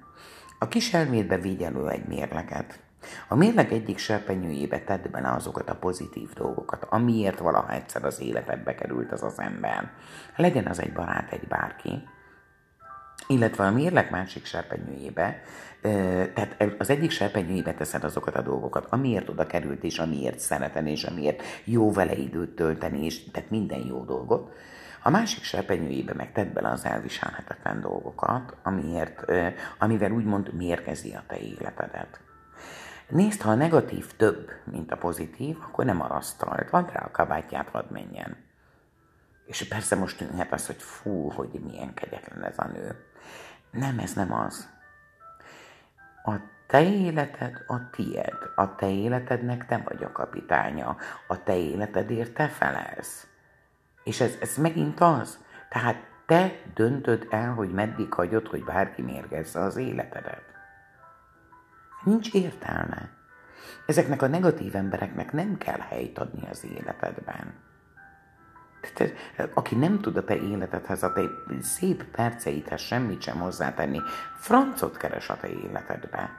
a 0.59 0.68
kis 0.68 0.94
elmédbe 0.94 1.38
vigy 1.38 1.62
elő 1.62 1.88
egy 1.88 2.07
mérleget, 2.07 2.81
a 3.28 3.34
mérleg 3.34 3.72
egyik 3.72 3.98
serpenyőjébe 3.98 4.80
tedd 4.80 5.10
bele 5.10 5.30
azokat 5.30 5.70
a 5.70 5.74
pozitív 5.74 6.32
dolgokat, 6.32 6.86
amiért 6.88 7.38
valaha 7.38 7.72
egyszer 7.72 8.04
az 8.04 8.20
életedbe 8.20 8.74
került 8.74 9.12
az 9.12 9.22
az 9.22 9.38
ember. 9.38 9.90
Legyen 10.36 10.66
az 10.66 10.80
egy 10.80 10.92
barát, 10.92 11.32
egy 11.32 11.48
bárki, 11.48 12.02
illetve 13.28 13.64
a 13.64 13.70
mérleg 13.70 14.10
másik 14.10 14.44
serpenyőjébe, 14.44 15.42
tehát 16.34 16.74
az 16.78 16.90
egyik 16.90 17.10
serpenyőjébe 17.10 17.74
teszed 17.74 18.04
azokat 18.04 18.36
a 18.36 18.42
dolgokat, 18.42 18.86
amiért 18.90 19.28
oda 19.28 19.46
került, 19.46 19.84
és 19.84 19.98
amiért 19.98 20.38
szereteni, 20.38 20.90
és 20.90 21.04
amiért 21.04 21.42
jó 21.64 21.92
vele 21.92 22.14
időt 22.14 22.54
tölteni, 22.54 23.04
és 23.04 23.30
tehát 23.30 23.50
minden 23.50 23.86
jó 23.86 24.04
dolgot. 24.04 24.52
A 25.02 25.10
másik 25.10 25.42
serpenyőjébe 25.42 26.14
meg 26.14 26.32
tedd 26.32 26.52
bele 26.52 26.68
az 26.68 26.84
elviselhetetlen 26.84 27.80
dolgokat, 27.80 28.56
amiért, 28.62 29.24
amivel 29.78 30.10
úgymond 30.10 30.54
mérgezi 30.54 31.12
a 31.12 31.22
te 31.26 31.38
életedet. 31.38 32.20
Nézd, 33.08 33.40
ha 33.40 33.50
a 33.50 33.54
negatív 33.54 34.16
több, 34.16 34.50
mint 34.64 34.92
a 34.92 34.96
pozitív, 34.96 35.58
akkor 35.62 35.84
nem 35.84 36.00
arasztalt. 36.00 36.70
Van 36.70 36.86
rá 36.86 37.00
a 37.00 37.10
kabátját, 37.10 37.68
hadd 37.68 37.92
menjen. 37.92 38.36
És 39.46 39.68
persze 39.68 39.96
most 39.96 40.18
tűnhet 40.18 40.52
az, 40.52 40.66
hogy 40.66 40.82
fú, 40.82 41.30
hogy 41.30 41.60
milyen 41.66 41.94
kegyetlen 41.94 42.44
ez 42.44 42.58
a 42.58 42.66
nő. 42.66 43.04
Nem, 43.70 43.98
ez 43.98 44.12
nem 44.12 44.32
az. 44.32 44.68
A 46.24 46.32
te 46.66 46.82
életed 46.82 47.64
a 47.66 47.90
tied. 47.90 48.38
A 48.54 48.74
te 48.74 48.90
életednek 48.90 49.66
te 49.66 49.82
vagy 49.84 50.04
a 50.04 50.12
kapitánya. 50.12 50.96
A 51.28 51.42
te 51.42 51.56
életedért 51.56 52.34
te 52.34 52.48
felelsz. 52.48 53.26
És 54.04 54.20
ez, 54.20 54.36
ez 54.40 54.56
megint 54.56 55.00
az. 55.00 55.38
Tehát 55.68 55.96
te 56.26 56.52
döntöd 56.74 57.26
el, 57.30 57.52
hogy 57.52 57.72
meddig 57.72 58.12
hagyod, 58.12 58.46
hogy 58.46 58.64
bárki 58.64 59.02
mérgezze 59.02 59.60
az 59.60 59.76
életedet. 59.76 60.53
Nincs 62.04 62.32
értelme. 62.32 63.10
Ezeknek 63.86 64.22
a 64.22 64.26
negatív 64.26 64.76
embereknek 64.76 65.32
nem 65.32 65.58
kell 65.58 65.78
helyt 65.78 66.18
adni 66.18 66.48
az 66.50 66.64
életedben. 66.64 67.54
Tehát, 68.94 69.14
aki 69.54 69.74
nem 69.74 70.00
tud 70.00 70.16
a 70.16 70.24
te 70.24 70.36
életedhez, 70.36 71.02
a 71.02 71.12
te 71.12 71.22
szép 71.60 72.04
perceidhez 72.04 72.80
semmit 72.80 73.22
sem 73.22 73.38
hozzátenni, 73.38 74.00
francot 74.36 74.96
keres 74.96 75.28
a 75.28 75.36
te 75.36 75.48
életedbe. 75.48 76.30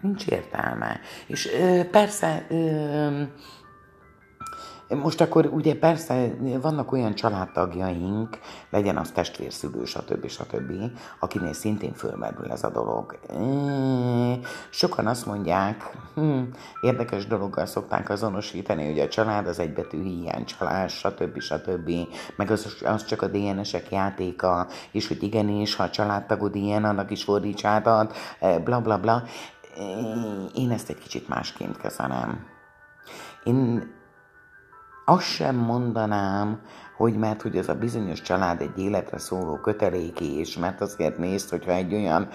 Nincs 0.00 0.26
értelme. 0.26 1.00
És 1.26 1.52
ö, 1.52 1.80
persze, 1.90 2.46
ö, 2.48 3.22
most 4.96 5.20
akkor 5.20 5.46
ugye 5.46 5.78
persze 5.78 6.30
vannak 6.60 6.92
olyan 6.92 7.14
családtagjaink, 7.14 8.38
legyen 8.70 8.96
az 8.96 9.10
testvérszülő, 9.10 9.84
stb. 9.84 10.28
stb., 10.28 10.72
akinél 11.20 11.52
szintén 11.52 11.92
fölmerül 11.92 12.50
ez 12.50 12.64
a 12.64 12.70
dolog. 12.70 13.18
Sokan 14.70 15.06
azt 15.06 15.26
mondják, 15.26 15.96
hm, 16.14 16.40
érdekes 16.80 17.26
dologgal 17.26 17.66
szokták 17.66 18.10
azonosítani, 18.10 18.86
hogy 18.86 18.98
a 18.98 19.08
család 19.08 19.46
az 19.46 19.58
egybetű 19.58 20.02
hiány, 20.02 20.44
csalás, 20.44 20.92
stb. 20.98 21.40
stb. 21.40 21.90
Meg 22.36 22.50
az, 22.50 22.76
az 22.84 23.04
csak 23.04 23.22
a 23.22 23.26
DNS-ek 23.26 23.90
játéka, 23.90 24.66
és 24.90 25.08
hogy 25.08 25.22
igenis, 25.22 25.74
ha 25.74 25.82
a 25.82 25.90
családtagod 25.90 26.54
ilyen, 26.54 26.84
annak 26.84 27.10
is 27.10 27.24
fordíts 27.24 27.64
átad, 27.64 28.12
bla 28.64 28.80
bla 28.80 28.98
bla. 28.98 29.22
Én 30.54 30.70
ezt 30.70 30.88
egy 30.88 30.98
kicsit 30.98 31.28
másként 31.28 31.76
kezelem. 31.76 32.46
Én 33.44 33.98
azt 35.10 35.26
sem 35.26 35.56
mondanám, 35.56 36.60
hogy 36.96 37.16
mert 37.18 37.42
hogy 37.42 37.56
ez 37.56 37.68
a 37.68 37.74
bizonyos 37.74 38.20
család 38.20 38.60
egy 38.60 38.78
életre 38.78 39.18
szóló 39.18 39.56
kötelékés, 39.56 40.58
mert 40.58 40.80
azért 40.80 41.18
nézd, 41.18 41.50
hogyha 41.50 41.72
egy 41.72 41.94
olyan 41.94 42.28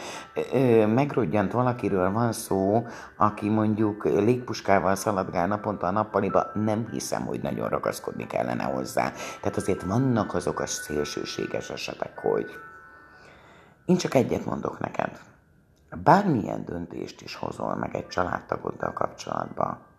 ö, 0.54 0.86
megrodjant 0.88 1.52
valakiről 1.52 2.12
van 2.12 2.32
szó, 2.32 2.88
aki 3.18 3.50
mondjuk 3.50 4.06
légpuskával 4.06 4.96
szaladgál 4.96 5.48
naponta 5.48 5.88
a 5.88 5.92
nappaliba, 5.92 6.46
nem 6.54 6.88
hiszem, 6.92 7.26
hogy 7.26 7.42
nagyon 7.42 7.70
ragaszkodni 7.70 8.28
kellene 8.28 8.64
hozzá. 8.64 9.12
Tehát 9.42 9.58
azért 9.58 9.84
vannak 9.84 10.34
azok 10.34 10.60
a 10.60 10.66
szélsőséges 10.66 11.70
esetek, 11.70 12.18
hogy 12.18 12.46
én 13.86 13.98
csak 13.98 14.14
egyet 14.14 14.46
mondok 14.46 14.80
neked. 14.80 15.20
Bármilyen 16.04 16.66
döntést 16.66 17.22
is 17.22 17.36
hozol 17.36 17.76
meg 17.76 17.96
egy 17.96 18.08
családtagoddal 18.08 18.94
kapcsolatban, 18.94 19.94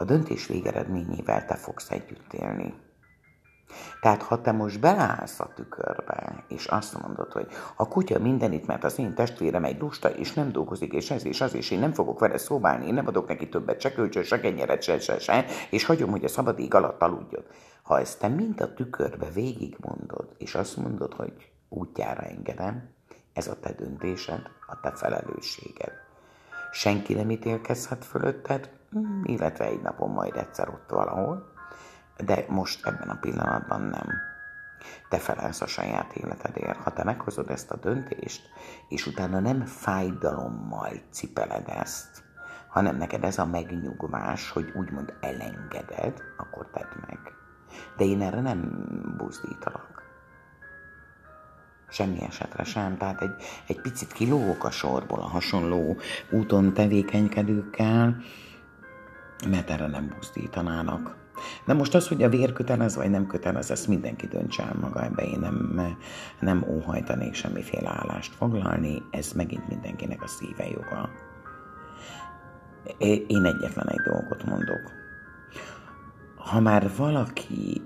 a 0.00 0.04
döntés 0.04 0.46
végeredményével 0.46 1.44
te 1.44 1.54
fogsz 1.54 1.90
együtt 1.90 2.32
élni. 2.32 2.74
Tehát 4.00 4.22
ha 4.22 4.40
te 4.40 4.52
most 4.52 4.80
beállsz 4.80 5.40
a 5.40 5.52
tükörbe, 5.54 6.44
és 6.48 6.66
azt 6.66 7.02
mondod, 7.02 7.32
hogy 7.32 7.46
a 7.76 7.88
kutya 7.88 8.18
mindenit, 8.18 8.66
mert 8.66 8.84
az 8.84 8.98
én 8.98 9.14
testvérem 9.14 9.64
egy 9.64 9.80
lusta, 9.80 10.08
és 10.10 10.32
nem 10.32 10.52
dolgozik, 10.52 10.92
és 10.92 11.10
ez 11.10 11.24
és 11.24 11.40
az, 11.40 11.54
és 11.54 11.70
én 11.70 11.78
nem 11.78 11.92
fogok 11.92 12.18
vele 12.18 12.38
szóbálni, 12.38 12.86
én 12.86 12.94
nem 12.94 13.06
adok 13.06 13.28
neki 13.28 13.48
többet, 13.48 13.80
se 13.80 13.92
kölcsön, 13.92 14.22
se 14.22 14.40
kenyeret, 14.40 14.82
se, 14.82 14.98
se, 14.98 15.18
se, 15.18 15.44
és 15.70 15.84
hagyom, 15.84 16.10
hogy 16.10 16.24
a 16.24 16.28
szabad 16.28 16.58
ég 16.58 16.74
alatt 16.74 17.02
aludjon. 17.02 17.44
Ha 17.82 17.98
ezt 17.98 18.18
te 18.18 18.28
mind 18.28 18.60
a 18.60 18.74
tükörbe 18.74 19.30
végigmondod, 19.30 20.34
és 20.38 20.54
azt 20.54 20.76
mondod, 20.76 21.14
hogy 21.14 21.32
útjára 21.68 22.22
engedem, 22.22 22.88
ez 23.32 23.46
a 23.46 23.60
te 23.60 23.72
döntésed, 23.72 24.42
a 24.66 24.80
te 24.80 24.90
felelősséged. 24.90 25.92
Senki 26.72 27.14
nem 27.14 27.30
ítélkezhet 27.30 28.04
fölötted, 28.04 28.70
illetve 29.22 29.64
egy 29.64 29.80
napon 29.80 30.10
majd 30.10 30.36
egyszer 30.36 30.68
ott 30.68 30.90
valahol, 30.90 31.52
de 32.24 32.44
most 32.48 32.86
ebben 32.86 33.08
a 33.08 33.18
pillanatban 33.20 33.80
nem. 33.80 34.08
Te 35.08 35.18
felelsz 35.18 35.60
a 35.60 35.66
saját 35.66 36.12
életedért. 36.12 36.82
Ha 36.82 36.92
te 36.92 37.04
meghozod 37.04 37.50
ezt 37.50 37.70
a 37.70 37.76
döntést, 37.76 38.42
és 38.88 39.06
utána 39.06 39.40
nem 39.40 39.64
fájdalommal 39.64 40.92
cipeled 41.10 41.68
ezt, 41.68 42.22
hanem 42.68 42.96
neked 42.96 43.24
ez 43.24 43.38
a 43.38 43.46
megnyugvás, 43.46 44.50
hogy 44.50 44.72
úgymond 44.76 45.14
elengeded, 45.20 46.22
akkor 46.36 46.70
tedd 46.72 47.06
meg. 47.06 47.18
De 47.96 48.04
én 48.04 48.22
erre 48.22 48.40
nem 48.40 48.86
buzdítalak. 49.16 50.02
Semmi 51.88 52.22
esetre 52.22 52.64
sem. 52.64 52.96
Tehát 52.96 53.20
egy, 53.20 53.34
egy 53.66 53.80
picit 53.80 54.12
kilógok 54.12 54.64
a 54.64 54.70
sorból 54.70 55.18
a 55.18 55.28
hasonló 55.28 55.96
úton 56.30 56.72
tevékenykedőkkel, 56.72 58.16
mert 59.48 59.70
erre 59.70 59.86
nem 59.86 60.14
buzdítanának. 60.16 61.16
De 61.64 61.72
most 61.72 61.94
az, 61.94 62.08
hogy 62.08 62.22
a 62.22 62.28
vér 62.28 62.52
kötelez 62.52 62.96
vagy 62.96 63.10
nem 63.10 63.26
kötelez, 63.26 63.70
ezt 63.70 63.88
mindenki 63.88 64.26
döntse 64.26 64.62
el 64.62 64.76
maga, 64.80 65.04
ebbe 65.04 65.22
én 65.22 65.38
nem, 65.38 65.80
nem 66.40 66.64
óhajtanék 66.68 67.34
semmiféle 67.34 67.88
állást 67.88 68.34
foglalni, 68.34 69.02
ez 69.10 69.32
megint 69.32 69.68
mindenkinek 69.68 70.22
a 70.22 70.26
szíve 70.26 70.68
joga. 70.68 71.10
Én 73.26 73.44
egyetlen 73.44 73.88
egy 73.88 74.00
dolgot 74.00 74.44
mondok. 74.44 74.92
Ha 76.36 76.60
már 76.60 76.90
valaki 76.96 77.82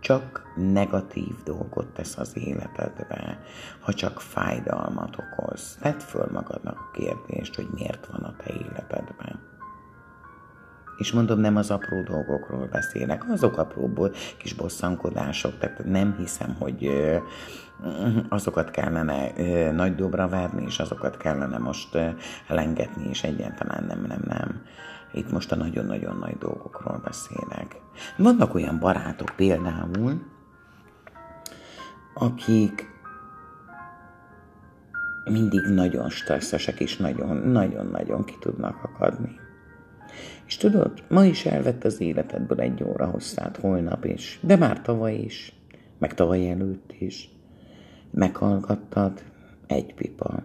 csak 0.00 0.42
negatív 0.56 1.42
dolgot 1.44 1.86
tesz 1.86 2.18
az 2.18 2.36
életedbe, 2.36 3.40
ha 3.80 3.92
csak 3.92 4.20
fájdalmat 4.20 5.16
okoz, 5.16 5.78
tedd 5.80 5.98
föl 5.98 6.28
magadnak 6.32 6.78
a 6.78 6.90
kérdést, 6.90 7.54
hogy 7.54 7.68
miért 7.74 8.06
van 8.06 8.20
a 8.20 8.36
te 8.36 8.52
életedben 8.52 9.49
és 11.00 11.12
mondom, 11.12 11.38
nem 11.38 11.56
az 11.56 11.70
apró 11.70 12.02
dolgokról 12.02 12.66
beszélek, 12.66 13.24
azok 13.30 13.58
apróból 13.58 14.12
kis 14.38 14.52
bosszankodások, 14.52 15.58
tehát 15.58 15.84
nem 15.84 16.14
hiszem, 16.18 16.56
hogy 16.58 16.90
azokat 18.28 18.70
kellene 18.70 19.32
nagy 19.72 19.94
dobra 19.94 20.28
várni, 20.28 20.64
és 20.66 20.78
azokat 20.78 21.16
kellene 21.16 21.58
most 21.58 21.98
lengetni, 22.48 23.08
és 23.08 23.22
egyáltalán 23.22 23.84
nem, 23.84 24.04
nem, 24.08 24.22
nem. 24.26 24.62
Itt 25.12 25.32
most 25.32 25.52
a 25.52 25.56
nagyon-nagyon 25.56 26.16
nagy 26.16 26.38
dolgokról 26.38 27.00
beszélek. 27.04 27.80
Vannak 28.16 28.54
olyan 28.54 28.78
barátok 28.78 29.32
például, 29.36 30.22
akik 32.14 32.88
mindig 35.24 35.60
nagyon 35.60 36.08
stresszesek, 36.08 36.80
és 36.80 36.96
nagyon-nagyon-nagyon 36.96 38.24
ki 38.24 38.36
tudnak 38.40 38.76
akadni. 38.82 39.48
És 40.46 40.56
tudod, 40.56 41.04
ma 41.08 41.24
is 41.24 41.46
elvett 41.46 41.84
az 41.84 42.00
életedből 42.00 42.60
egy 42.60 42.82
óra 42.82 43.06
hosszát, 43.06 43.56
holnap 43.56 44.04
is, 44.04 44.38
de 44.42 44.56
már 44.56 44.82
tavaly 44.82 45.14
is, 45.14 45.52
meg 45.98 46.14
tavaly 46.14 46.50
előtt 46.50 46.94
is. 46.98 47.30
Meghallgattad, 48.10 49.22
egy 49.66 49.94
pipa. 49.94 50.42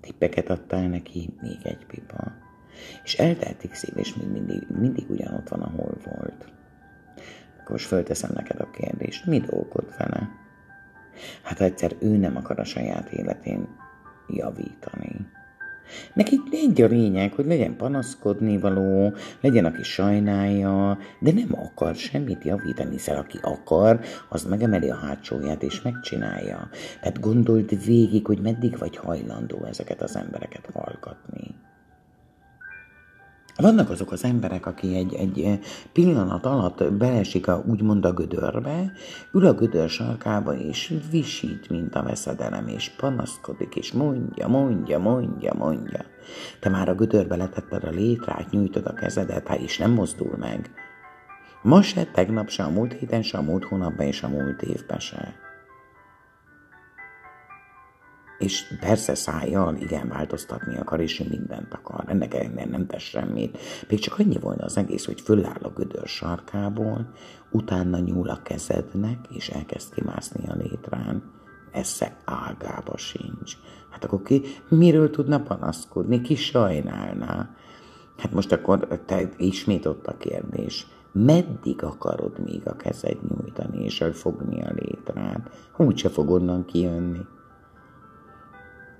Tippeket 0.00 0.50
adtál 0.50 0.88
neki, 0.88 1.34
még 1.40 1.58
egy 1.62 1.86
pipa. 1.86 2.32
És 3.04 3.14
elteltik 3.14 3.74
szív, 3.74 3.96
és 3.96 4.14
még 4.14 4.28
mindig, 4.28 4.66
mindig 4.78 5.10
ugyanott 5.10 5.48
van, 5.48 5.60
ahol 5.60 5.96
volt. 6.04 6.52
Akkor 7.60 7.70
most 7.70 7.86
fölteszem 7.86 8.30
neked 8.34 8.60
a 8.60 8.70
kérdést, 8.70 9.26
mi 9.26 9.38
dolgod 9.38 9.94
vele? 9.98 10.28
Hát 11.42 11.60
egyszer 11.60 11.96
ő 12.00 12.16
nem 12.16 12.36
akar 12.36 12.58
a 12.58 12.64
saját 12.64 13.10
életén 13.10 13.68
javítani 14.28 15.26
Neki 16.14 16.40
egy 16.50 16.82
a 16.82 16.86
lényeg, 16.86 17.32
hogy 17.32 17.46
legyen 17.46 17.76
panaszkodni 17.76 18.58
való, 18.58 19.12
legyen, 19.40 19.64
aki 19.64 19.82
sajnálja, 19.82 20.98
de 21.20 21.32
nem 21.32 21.48
akar 21.52 21.94
semmit 21.94 22.44
javítani, 22.44 22.90
hiszen 22.90 23.16
aki 23.16 23.38
akar, 23.42 24.00
az 24.28 24.44
megemeli 24.44 24.90
a 24.90 24.96
hátsóját 24.96 25.62
és 25.62 25.82
megcsinálja. 25.82 26.68
Tehát 27.00 27.20
gondold 27.20 27.84
végig, 27.84 28.26
hogy 28.26 28.40
meddig 28.40 28.78
vagy 28.78 28.96
hajlandó 28.96 29.64
ezeket 29.64 30.02
az 30.02 30.16
embereket 30.16 30.68
hallgatni. 30.72 31.54
Vannak 33.60 33.90
azok 33.90 34.12
az 34.12 34.24
emberek, 34.24 34.66
aki 34.66 34.96
egy, 34.96 35.14
egy 35.14 35.40
eh, 35.40 35.58
pillanat 35.92 36.46
alatt 36.46 36.92
belesik 36.92 37.48
a, 37.48 37.64
úgymond 37.66 38.04
a 38.04 38.12
gödörbe, 38.12 38.92
ül 39.32 39.46
a 39.46 39.54
gödör 39.54 39.88
sarkába, 39.88 40.56
és 40.56 40.94
visít, 41.10 41.68
mint 41.68 41.94
a 41.94 42.02
veszedelem, 42.02 42.68
és 42.68 42.90
panaszkodik, 42.96 43.74
és 43.74 43.92
mondja, 43.92 44.48
mondja, 44.48 44.98
mondja, 44.98 45.54
mondja. 45.54 46.04
Te 46.60 46.68
már 46.68 46.88
a 46.88 46.94
gödörbe 46.94 47.36
letetted 47.36 47.84
a 47.84 47.90
létrát, 47.90 48.50
nyújtod 48.50 48.86
a 48.86 48.92
kezedet, 48.92 49.48
hát 49.48 49.58
és 49.58 49.78
nem 49.78 49.90
mozdul 49.90 50.36
meg. 50.38 50.70
Ma 51.62 51.82
se, 51.82 52.04
tegnap 52.04 52.48
se, 52.48 52.62
a 52.62 52.70
múlt 52.70 52.92
héten 52.92 53.22
se, 53.22 53.38
a 53.38 53.42
múlt 53.42 53.64
hónapban 53.64 54.06
és 54.06 54.22
a 54.22 54.28
múlt 54.28 54.62
évben 54.62 54.98
se. 54.98 55.49
És 58.40 58.76
persze 58.80 59.14
szájjal 59.14 59.76
igen 59.76 60.08
változtatni 60.08 60.78
akar, 60.78 61.00
és 61.00 61.22
mindent 61.28 61.74
akar. 61.74 62.04
Ennek 62.06 62.34
ennél 62.34 62.66
nem 62.66 62.86
tesz 62.86 63.02
semmit. 63.02 63.58
Még 63.88 63.98
csak 63.98 64.18
annyi 64.18 64.38
volna 64.38 64.64
az 64.64 64.76
egész, 64.76 65.06
hogy 65.06 65.20
föláll 65.20 65.60
a 65.62 65.72
gödör 65.74 66.06
sarkából, 66.06 67.10
utána 67.50 67.98
nyúl 67.98 68.28
a 68.28 68.42
kezednek, 68.42 69.18
és 69.30 69.48
elkezd 69.48 69.94
kimászni 69.94 70.48
a 70.48 70.54
létrán. 70.54 71.22
Esze 71.72 72.16
ágába 72.24 72.96
sincs. 72.96 73.56
Hát 73.90 74.04
akkor 74.04 74.22
ki 74.22 74.42
miről 74.68 75.10
tudna 75.10 75.40
panaszkodni? 75.40 76.20
Ki 76.20 76.34
sajnálná? 76.34 77.50
Hát 78.16 78.32
most 78.32 78.52
akkor 78.52 79.02
te 79.06 79.28
ismét 79.36 79.86
ott 79.86 80.06
a 80.06 80.16
kérdés. 80.16 80.86
Meddig 81.12 81.82
akarod 81.82 82.38
még 82.44 82.62
a 82.64 82.76
kezed 82.76 83.18
nyújtani, 83.28 83.84
és 83.84 84.04
fogni 84.12 84.62
a 84.62 84.72
létrát? 84.74 85.70
Úgyse 85.76 86.08
fog 86.08 86.30
onnan 86.30 86.64
kijönni. 86.64 87.20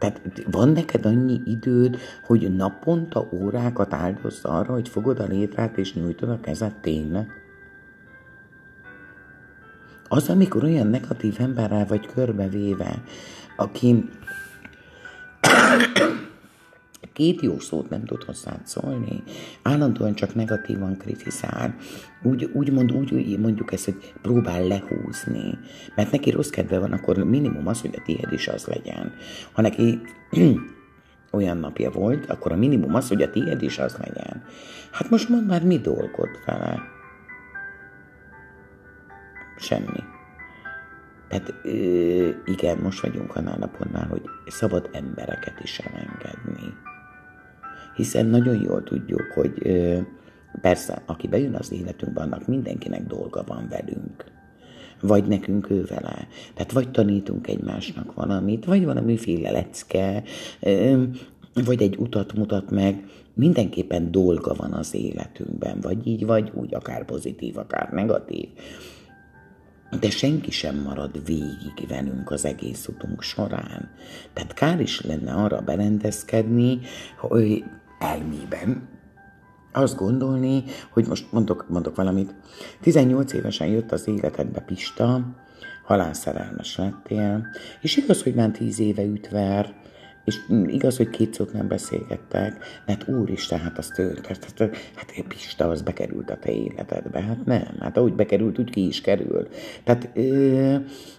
Tehát 0.00 0.20
van 0.50 0.68
neked 0.68 1.06
annyi 1.06 1.40
időd, 1.44 1.98
hogy 2.24 2.56
naponta 2.56 3.28
órákat 3.32 3.92
áldozz 3.92 4.44
arra, 4.44 4.72
hogy 4.72 4.88
fogod 4.88 5.18
a 5.18 5.26
létrát 5.26 5.78
és 5.78 5.94
nyújtod 5.94 6.28
a 6.28 6.40
kezed 6.40 6.74
tényleg? 6.74 7.30
Az, 10.08 10.28
amikor 10.28 10.64
olyan 10.64 10.86
negatív 10.86 11.36
emberrel 11.38 11.86
vagy 11.86 12.06
körbevéve, 12.06 13.02
aki 13.56 14.08
két 17.12 17.40
jó 17.40 17.58
szót 17.58 17.90
nem 17.90 18.04
tud 18.04 18.22
hozzád 18.22 18.66
szólni, 18.66 19.22
állandóan 19.62 20.14
csak 20.14 20.34
negatívan 20.34 20.96
kritizál, 20.96 21.74
úgy, 22.22 22.50
úgy, 22.52 22.72
mond, 22.72 22.92
úgy 22.92 23.38
mondjuk 23.38 23.72
ezt, 23.72 23.84
hogy 23.84 24.12
próbál 24.22 24.66
lehúzni, 24.66 25.58
mert 25.94 26.10
neki 26.10 26.30
rossz 26.30 26.50
kedve 26.50 26.78
van, 26.78 26.92
akkor 26.92 27.18
minimum 27.18 27.66
az, 27.66 27.80
hogy 27.80 27.94
a 27.96 28.02
tiéd 28.04 28.32
is 28.32 28.48
az 28.48 28.64
legyen. 28.64 29.12
Ha 29.52 29.62
neki 29.62 30.00
olyan 31.32 31.56
napja 31.56 31.90
volt, 31.90 32.26
akkor 32.26 32.52
a 32.52 32.56
minimum 32.56 32.94
az, 32.94 33.08
hogy 33.08 33.22
a 33.22 33.30
tiéd 33.30 33.62
is 33.62 33.78
az 33.78 33.96
legyen. 33.96 34.44
Hát 34.90 35.10
most 35.10 35.28
mondd 35.28 35.44
már, 35.44 35.64
mi 35.64 35.78
dolgod 35.78 36.28
vele? 36.46 36.82
Semmi. 39.58 40.02
Tehát 41.28 41.54
igen, 42.44 42.78
most 42.78 43.00
vagyunk 43.00 43.36
annál 43.36 43.70
pontnál, 43.78 44.06
hogy 44.06 44.22
szabad 44.46 44.88
embereket 44.92 45.60
is 45.62 45.78
elengedni 45.78 46.74
hiszen 47.96 48.26
nagyon 48.26 48.62
jól 48.62 48.82
tudjuk, 48.82 49.32
hogy 49.34 49.52
persze, 50.60 51.02
aki 51.06 51.28
bejön 51.28 51.54
az 51.54 51.72
életünkbe, 51.72 52.20
annak 52.20 52.46
mindenkinek 52.46 53.06
dolga 53.06 53.44
van 53.46 53.68
velünk. 53.68 54.24
Vagy 55.00 55.24
nekünk 55.24 55.70
ő 55.70 55.84
vele. 55.84 56.28
Tehát 56.54 56.72
vagy 56.72 56.90
tanítunk 56.90 57.46
egymásnak 57.48 58.14
valamit, 58.14 58.64
vagy 58.64 58.84
valamiféle 58.84 59.50
lecke, 59.50 60.22
vagy 61.64 61.82
egy 61.82 61.96
utat 61.98 62.32
mutat 62.32 62.70
meg, 62.70 63.04
mindenképpen 63.34 64.10
dolga 64.10 64.54
van 64.54 64.72
az 64.72 64.94
életünkben, 64.94 65.80
vagy 65.80 66.06
így, 66.06 66.26
vagy 66.26 66.50
úgy, 66.54 66.74
akár 66.74 67.04
pozitív, 67.04 67.58
akár 67.58 67.90
negatív. 67.92 68.48
De 70.00 70.10
senki 70.10 70.50
sem 70.50 70.76
marad 70.76 71.24
végig 71.26 71.88
velünk 71.88 72.30
az 72.30 72.44
egész 72.44 72.86
utunk 72.88 73.22
során. 73.22 73.90
Tehát 74.32 74.54
kár 74.54 74.80
is 74.80 75.00
lenne 75.00 75.32
arra 75.32 75.60
berendezkedni, 75.60 76.80
hogy 77.18 77.64
elmében, 77.98 78.88
azt 79.72 79.96
gondolni, 79.96 80.64
hogy 80.90 81.06
most 81.06 81.32
mondok, 81.32 81.68
mondok 81.68 81.96
valamit, 81.96 82.34
18 82.80 83.32
évesen 83.32 83.66
jött 83.66 83.92
az 83.92 84.08
életedbe 84.08 84.60
Pista, 84.60 85.34
halálszerelmes 85.84 86.76
lettél, 86.76 87.46
és 87.80 87.96
igaz, 87.96 88.22
hogy 88.22 88.34
már 88.34 88.50
10 88.50 88.78
éve 88.78 89.02
ütver, 89.02 89.74
és 90.30 90.40
igaz, 90.66 90.96
hogy 90.96 91.10
két 91.10 91.34
szót 91.34 91.52
nem 91.52 91.68
beszélgettek, 91.68 92.64
mert 92.86 93.08
úristen, 93.08 93.58
hát 93.58 93.78
az 93.78 93.86
tört, 93.86 94.26
hát, 94.26 94.44
hát, 94.54 94.74
hát 94.94 95.26
Pista, 95.28 95.68
az 95.68 95.82
bekerült 95.82 96.30
a 96.30 96.36
te 96.36 96.52
életedbe. 96.52 97.20
Hát 97.20 97.44
nem, 97.44 97.76
hát 97.80 97.96
ahogy 97.96 98.14
bekerült, 98.14 98.58
úgy 98.58 98.70
ki 98.70 98.86
is 98.86 99.00
kerül. 99.00 99.48
Tehát 99.84 100.08
ö, 100.14 100.76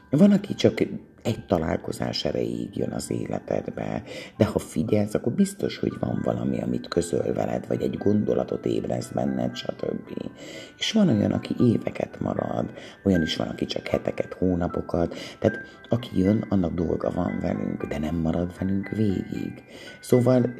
van, 0.10 0.32
aki 0.32 0.54
csak 0.54 0.80
egy 1.23 1.45
találkozás 1.45 2.25
erejéig 2.25 2.77
jön 2.77 2.91
az 2.91 3.12
életedbe, 3.12 4.03
de 4.38 4.45
ha 4.45 4.60
figyelsz, 4.60 5.13
akkor 5.13 5.31
biztos, 5.31 5.77
hogy 5.77 5.93
van 5.99 6.21
valami, 6.23 6.62
amit 6.62 6.88
közöl 6.88 7.34
veled, 7.34 7.67
vagy 7.67 7.81
egy 7.81 7.97
gondolatot 7.97 8.65
ébreszt 8.65 9.13
benned, 9.13 9.55
stb. 9.55 10.31
És 10.77 10.91
van 10.91 11.10
olyan, 11.10 11.31
aki 11.31 11.55
éveket 11.60 12.19
marad, 12.19 12.71
olyan 13.03 13.21
is 13.21 13.36
van, 13.36 13.47
aki 13.47 13.65
csak 13.65 13.88
heteket, 13.88 14.34
hónapokat, 14.34 15.15
tehát 15.39 15.60
aki 15.89 16.19
jön, 16.19 16.45
annak 16.49 16.73
dolga 16.73 17.12
van 17.12 17.39
velünk, 17.41 17.86
de 17.86 17.99
nem 17.99 18.15
marad 18.15 18.57
velünk 18.60 18.89
végig. 18.89 19.63
Szóval 19.99 20.55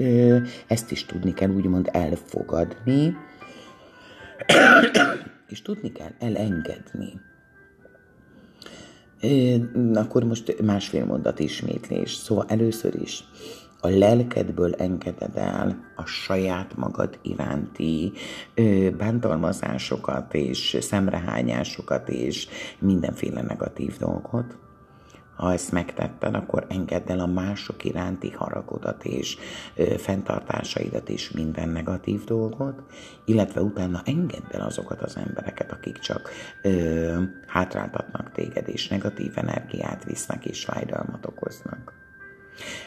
ezt 0.68 0.92
is 0.92 1.06
tudni 1.06 1.34
kell 1.34 1.50
úgymond 1.50 1.90
elfogadni, 1.92 3.18
és 5.48 5.62
tudni 5.62 5.92
kell 5.92 6.12
elengedni 6.20 7.30
akkor 9.94 10.24
most 10.24 10.62
másfél 10.62 11.06
mondat 11.06 11.40
ismétlés. 11.40 12.14
Szóval 12.14 12.46
először 12.48 12.96
is 13.02 13.24
a 13.82 13.88
lelkedből 13.88 14.74
engeded 14.74 15.38
el 15.38 15.92
a 15.96 16.06
saját 16.06 16.76
magad 16.76 17.20
iránti 17.22 18.12
ö, 18.54 18.90
bántalmazásokat 18.98 20.34
és 20.34 20.78
szemrehányásokat 20.82 22.10
és 22.10 22.48
mindenféle 22.80 23.42
negatív 23.42 23.98
dolgot 23.98 24.58
ha 25.36 25.54
ezt 25.54 25.72
megtetted, 25.72 26.36
akkor 26.36 26.66
engedd 26.70 27.10
el 27.10 27.20
a 27.20 27.26
mások 27.26 27.84
iránti 27.84 28.30
haragodat 28.30 29.06
és 29.06 29.38
ö, 29.76 29.84
fenntartásaidat 29.98 31.10
és 31.10 31.32
minden 31.32 31.70
negatív 31.70 32.24
dolgot, 32.24 32.84
illetve 33.26 33.62
utána 33.62 34.02
engedd 34.06 34.52
el 34.52 34.62
azokat 34.62 35.02
az 35.02 35.18
embereket, 35.18 35.72
akik 35.72 35.98
csak 35.98 36.30
ö, 36.62 37.22
hátráltatnak 37.48 38.32
téged 38.32 38.68
és 38.68 38.88
negatív 38.88 39.32
energiát 39.36 40.04
visznek 40.04 40.46
és 40.46 40.64
fájdalmat 40.64 41.26
okoznak. 41.26 41.94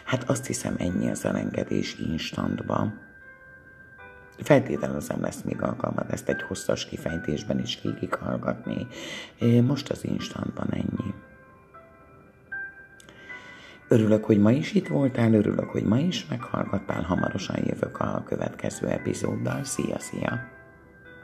Hát 0.04 0.30
azt 0.30 0.46
hiszem 0.46 0.74
ennyi 0.78 1.10
az 1.10 1.24
elengedés 1.24 1.96
instantba. 1.98 2.92
Feltételezem 4.38 5.20
lesz 5.20 5.42
még 5.42 5.62
alkalmad 5.62 6.10
ezt 6.10 6.28
egy 6.28 6.42
hosszas 6.42 6.86
kifejtésben 6.86 7.58
is 7.58 7.80
végighallgatni. 7.82 8.86
Most 9.62 9.90
az 9.90 10.04
instantban 10.04 10.68
ennyi. 10.70 11.14
Örülök, 13.88 14.24
hogy 14.24 14.38
ma 14.38 14.50
is 14.50 14.72
itt 14.72 14.86
voltál, 14.86 15.34
örülök, 15.34 15.68
hogy 15.68 15.84
ma 15.84 15.98
is 15.98 16.26
meghallgattál, 16.26 17.02
hamarosan 17.02 17.56
jövök 17.64 17.98
a 17.98 18.22
következő 18.26 18.86
epizóddal. 18.86 19.64
Szia, 19.64 19.98
szia! 19.98 20.53